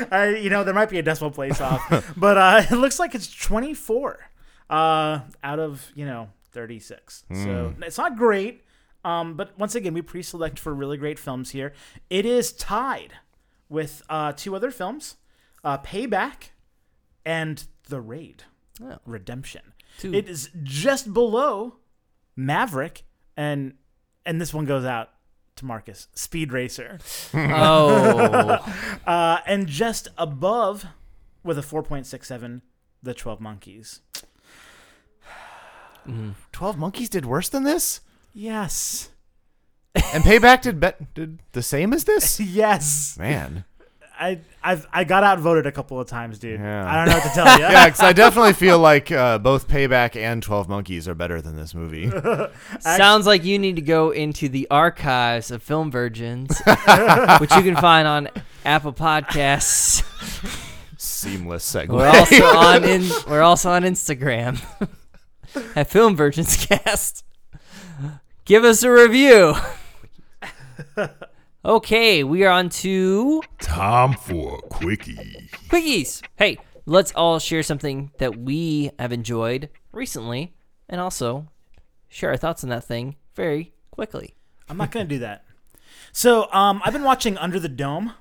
[0.11, 3.15] I, you know, there might be a decimal place off, but uh, it looks like
[3.15, 4.19] it's 24
[4.69, 7.25] uh, out of you know 36.
[7.33, 8.63] So it's not great.
[9.05, 11.73] Um, but once again, we pre-select for really great films here.
[12.09, 13.13] It is tied
[13.67, 15.17] with uh, two other films,
[15.63, 16.51] uh, Payback
[17.25, 18.43] and The Raid,
[18.81, 18.97] Oh.
[19.05, 19.73] Redemption.
[19.99, 20.13] Two.
[20.13, 21.75] It is just below
[22.37, 23.03] Maverick,
[23.35, 23.73] and
[24.25, 25.09] and this one goes out
[25.57, 26.99] to Marcus, Speed Racer.
[27.33, 28.57] Oh,
[29.07, 30.85] Uh, and just above,
[31.43, 32.61] with a 4.67,
[33.01, 34.01] the 12 Monkeys.
[36.51, 38.01] Twelve Monkeys did worse than this,
[38.33, 39.09] Yes.
[39.95, 42.39] and Payback did bet did the same as this.
[42.41, 43.15] Yes.
[43.17, 43.63] Man,
[44.23, 46.61] I I've, I got outvoted a couple of times, dude.
[46.61, 46.89] Yeah.
[46.89, 47.63] I don't know what to tell you.
[47.63, 51.57] yeah, because I definitely feel like uh, both Payback and Twelve Monkeys are better than
[51.57, 52.09] this movie.
[52.79, 56.57] sounds like you need to go into the archives of Film Virgins,
[57.39, 58.29] which you can find on
[58.63, 60.03] Apple Podcasts.
[60.97, 61.89] Seamless segue.
[61.89, 63.09] We're also on in.
[63.27, 64.61] We're also on Instagram
[65.75, 67.25] at Film Virgins Cast.
[68.45, 69.55] Give us a review.
[71.65, 75.47] Okay, we are on to Time for a quickie.
[75.69, 76.21] quickies.
[76.35, 80.53] Hey, let's all share something that we have enjoyed recently,
[80.89, 81.47] and also
[82.09, 84.35] share our thoughts on that thing very quickly.
[84.67, 85.45] I'm not gonna do that.
[86.11, 88.11] So um, I've been watching Under the Dome.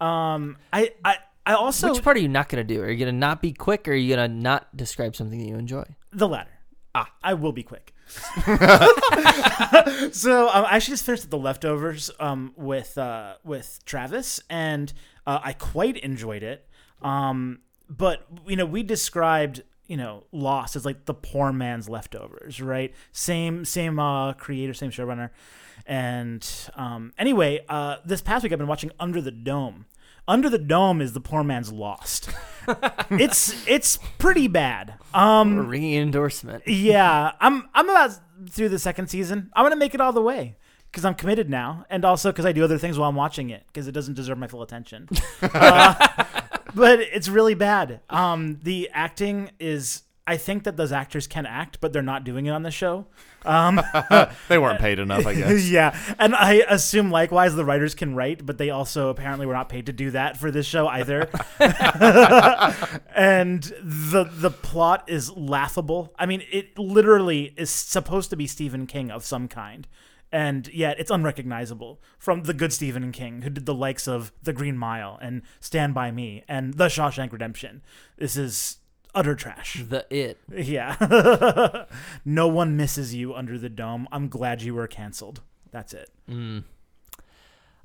[0.00, 1.16] Um, I I
[1.46, 2.80] I also Which part are you not going to do?
[2.80, 5.38] Are you going to not be quick, or are you going to not describe something
[5.38, 5.84] that you enjoy?
[6.12, 6.50] The latter.
[6.94, 7.93] Ah, I will be quick.
[10.12, 14.92] so um, I actually just finished the leftovers um, with uh, with Travis, and
[15.26, 16.66] uh, I quite enjoyed it.
[17.02, 22.60] Um, but you know, we described you know Lost as like the poor man's leftovers,
[22.60, 22.94] right?
[23.12, 25.30] Same same uh, creator, same showrunner.
[25.86, 29.86] And um, anyway, uh, this past week I've been watching Under the Dome.
[30.26, 32.30] Under the Dome is the poor man's Lost.
[33.10, 34.94] it's it's pretty bad.
[35.12, 36.66] Um, A ringing endorsement.
[36.66, 38.18] yeah, I'm I'm about
[38.48, 39.50] through the second season.
[39.54, 40.56] I'm gonna make it all the way
[40.90, 43.64] because I'm committed now, and also because I do other things while I'm watching it
[43.66, 45.08] because it doesn't deserve my full attention.
[45.42, 45.94] Uh,
[46.74, 48.00] but it's really bad.
[48.10, 50.03] Um, the acting is.
[50.26, 53.06] I think that those actors can act, but they're not doing it on the show.
[53.44, 53.78] Um,
[54.48, 55.68] they weren't paid enough, I guess.
[55.68, 59.68] yeah, and I assume likewise the writers can write, but they also apparently were not
[59.68, 61.28] paid to do that for this show either.
[63.14, 66.14] and the the plot is laughable.
[66.18, 69.86] I mean, it literally is supposed to be Stephen King of some kind.
[70.32, 74.52] And yet it's unrecognizable from the good Stephen King, who did the likes of The
[74.52, 77.82] Green Mile and Stand By Me and The Shawshank Redemption.
[78.16, 78.78] This is
[79.14, 79.82] utter trash.
[79.88, 80.38] The it.
[80.52, 81.84] Yeah.
[82.24, 84.08] no one misses you under the dome.
[84.12, 85.40] I'm glad you were canceled.
[85.70, 86.10] That's it.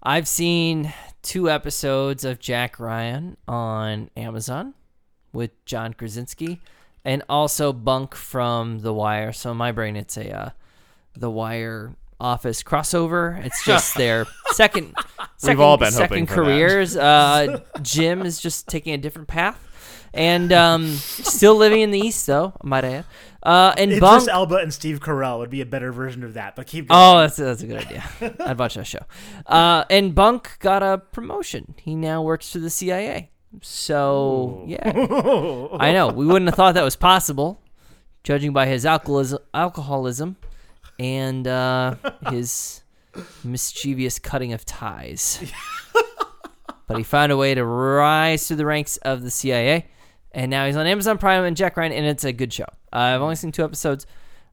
[0.01, 4.73] I've seen two episodes of Jack Ryan on Amazon
[5.33, 6.61] with John Krasinski,
[7.05, 9.33] and also Bunk from The Wire.
[9.33, 10.49] So in my brain, it's a uh,
[11.15, 13.43] The Wire Office crossover.
[13.45, 14.95] It's just their second,
[15.37, 16.41] second, all been second hoping for that.
[16.41, 16.95] careers.
[16.97, 19.65] Uh, Jim is just taking a different path.
[20.13, 22.53] And um, still living in the East, though.
[22.61, 23.05] I might add.
[23.41, 24.27] Uh, and Bunk.
[24.27, 26.55] Elba and Steve Carell would be a better version of that.
[26.55, 26.99] But keep going.
[27.01, 28.03] Oh, that's that's a good idea.
[28.45, 29.05] I'd watch that show.
[29.45, 31.75] Uh, and Bunk got a promotion.
[31.77, 33.31] He now works for the CIA.
[33.61, 34.81] So yeah,
[35.79, 37.61] I know we wouldn't have thought that was possible,
[38.23, 40.35] judging by his alcoholism, alcoholism,
[40.99, 41.95] and uh,
[42.29, 42.83] his
[43.43, 45.43] mischievous cutting of ties.
[46.87, 49.87] but he found a way to rise through the ranks of the CIA,
[50.31, 52.67] and now he's on Amazon Prime and Jack Ryan, and it's a good show.
[52.93, 54.05] Uh, I've only seen two episodes,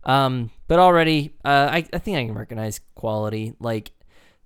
[0.05, 3.55] um, but already uh, I, I think I can recognize quality.
[3.61, 3.93] Like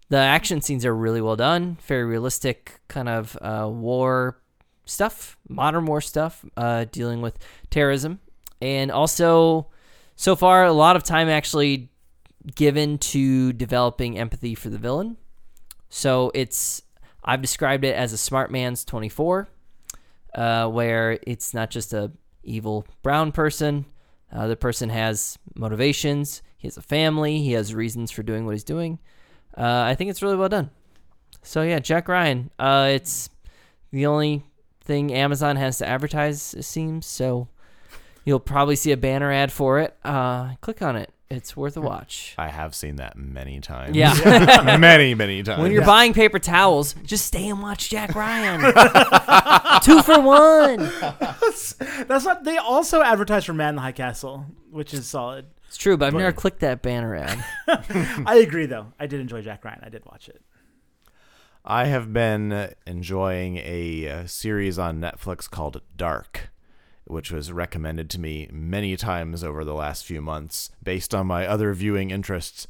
[0.09, 4.41] the action scenes are really well done, very realistic kind of uh, war
[4.85, 7.39] stuff, modern war stuff, uh, dealing with
[7.71, 8.19] terrorism,
[8.61, 9.69] and also
[10.17, 11.91] so far a lot of time actually
[12.55, 15.17] given to developing empathy for the villain.
[15.89, 16.83] So it's
[17.25, 19.49] I've described it as a smart man's 24,
[20.35, 22.11] uh, where it's not just a
[22.43, 23.87] evil brown person.
[24.33, 26.43] Uh, the person has motivations.
[26.57, 27.39] He has a family.
[27.43, 28.99] He has reasons for doing what he's doing.
[29.57, 30.71] Uh, I think it's really well done.
[31.43, 32.51] So yeah, Jack Ryan.
[32.59, 33.31] Uh, it's
[33.91, 34.45] the only
[34.83, 36.55] thing Amazon has to advertise.
[36.55, 37.49] It seems so.
[38.25, 39.97] You'll probably see a banner ad for it.
[40.05, 41.13] Uh, click on it.
[41.31, 42.35] It's worth a watch.
[42.37, 43.95] I have seen that many times.
[43.95, 44.15] Yeah.
[44.79, 45.63] many, many times.
[45.63, 48.61] When you're buying paper towels, just stay and watch Jack Ryan.
[49.85, 50.79] Two for one.
[52.09, 52.43] That's not.
[52.43, 55.47] They also advertise for Man in the High Castle, which is solid.
[55.69, 57.45] It's true, but I've never clicked that banner ad.
[58.27, 58.89] I agree, though.
[58.99, 59.83] I did enjoy Jack Ryan.
[59.85, 60.43] I did watch it.
[61.65, 66.50] I have been enjoying a, uh series on Netflix called Dark,
[67.11, 71.47] which was recommended to me many times over the last few months based on my
[71.47, 72.67] other viewing interests.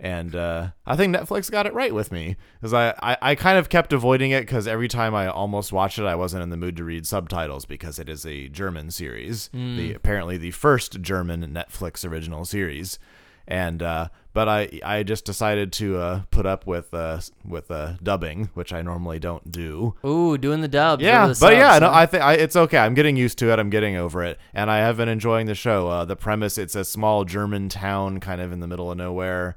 [0.00, 3.58] And uh, I think Netflix got it right with me because I, I, I kind
[3.58, 6.56] of kept avoiding it because every time I almost watched it, I wasn't in the
[6.56, 11.40] mood to read subtitles because it is a German series, the apparently the first German
[11.52, 13.00] Netflix original series
[13.48, 17.94] and uh, but I I just decided to uh, put up with uh, with uh,
[18.02, 19.94] dubbing, which I normally don't do.
[20.04, 21.02] Ooh, doing the dubs.
[21.02, 21.92] Yeah, the but yeah, subs, no.
[21.92, 22.76] I think it's okay.
[22.76, 23.58] I'm getting used to it.
[23.58, 25.88] I'm getting over it, and I have been enjoying the show.
[25.88, 29.56] Uh, the premise: it's a small German town, kind of in the middle of nowhere,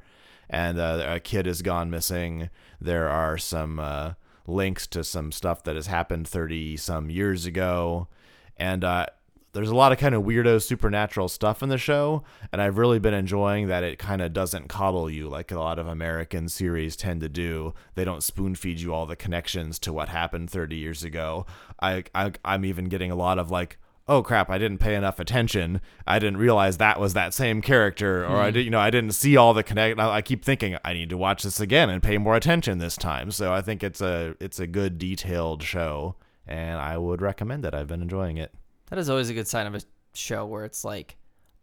[0.49, 2.49] and uh, a kid has gone missing.
[2.79, 4.13] There are some uh,
[4.47, 8.07] links to some stuff that has happened 30 some years ago,
[8.55, 9.07] and uh,
[9.53, 12.99] there's a lot of kind of weirdo supernatural stuff in the show, and I've really
[12.99, 16.95] been enjoying that it kind of doesn't coddle you like a lot of American series
[16.95, 17.73] tend to do.
[17.95, 21.45] They don't spoon feed you all the connections to what happened 30 years ago.
[21.81, 23.77] I, I I'm even getting a lot of like,
[24.07, 25.81] oh crap, I didn't pay enough attention.
[26.07, 28.53] I didn't realize that was that same character, or I mm-hmm.
[28.53, 29.99] did, you know, I didn't see all the connect.
[29.99, 32.95] I, I keep thinking I need to watch this again and pay more attention this
[32.95, 33.31] time.
[33.31, 36.15] So I think it's a it's a good detailed show,
[36.47, 37.73] and I would recommend it.
[37.73, 38.53] I've been enjoying it.
[38.91, 39.81] That is always a good sign of a
[40.13, 41.17] show where it's like,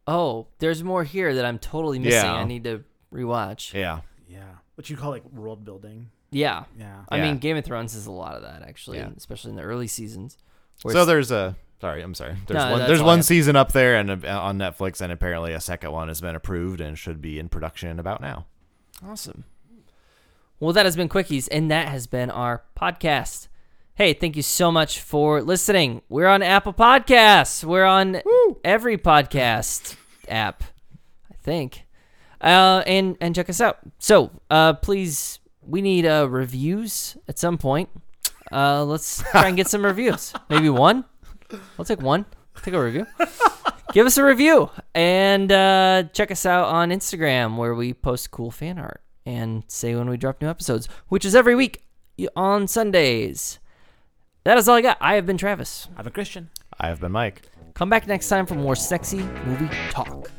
[0.08, 2.24] oh, there's more here that I'm totally missing.
[2.24, 2.34] Yeah.
[2.34, 2.82] I need to
[3.14, 3.72] rewatch.
[3.74, 4.00] Yeah.
[4.28, 4.42] Yeah,
[4.74, 6.10] what you call like world building.
[6.30, 6.64] Yeah.
[6.78, 7.04] Yeah.
[7.08, 7.24] I Yeah.
[7.24, 9.10] mean, Game of Thrones is a lot of that actually, Yeah.
[9.16, 10.36] especially in the early seasons.
[10.82, 12.36] where So it's- there's a sorry, I'm sorry.
[12.46, 13.24] There's No, one that's there's all I one have.
[13.26, 16.80] season up there and uh, on Netflix, and apparently a second one has been approved
[16.80, 18.46] and should be in production about now.
[19.04, 19.44] Awesome.
[20.60, 23.47] Well, that has been Quickies, and that has been our podcast.
[23.98, 26.02] Hey, thank you so much for listening.
[26.08, 27.64] We're on Apple Podcasts.
[27.64, 28.22] We're on
[28.62, 29.96] every podcast
[30.28, 30.62] app,
[31.28, 31.84] I think.
[32.40, 33.78] Uh, and and check us out.
[33.98, 37.88] So, uh, please, we need uh, reviews at some point.
[38.52, 40.32] Uh, let's try and get some reviews.
[40.48, 41.04] Maybe one.
[41.76, 42.24] I'll take one.
[42.62, 43.04] Take a review.
[43.92, 48.52] Give us a review and uh, check us out on Instagram where we post cool
[48.52, 51.82] fan art and say when we drop new episodes, which is every week
[52.36, 53.58] on Sundays.
[54.48, 54.96] That is all I got.
[54.98, 55.88] I have been Travis.
[55.94, 56.48] I'm a Christian.
[56.80, 57.42] I have been Mike.
[57.74, 60.30] Come back next time for more sexy movie talk.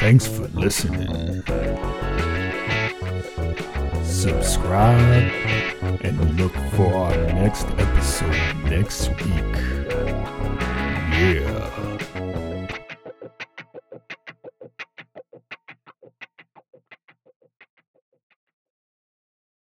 [0.00, 1.44] Thanks for listening.
[4.02, 5.30] Subscribe
[6.02, 8.34] and look for our next episode
[8.64, 9.56] next week.
[11.14, 11.98] Yeah.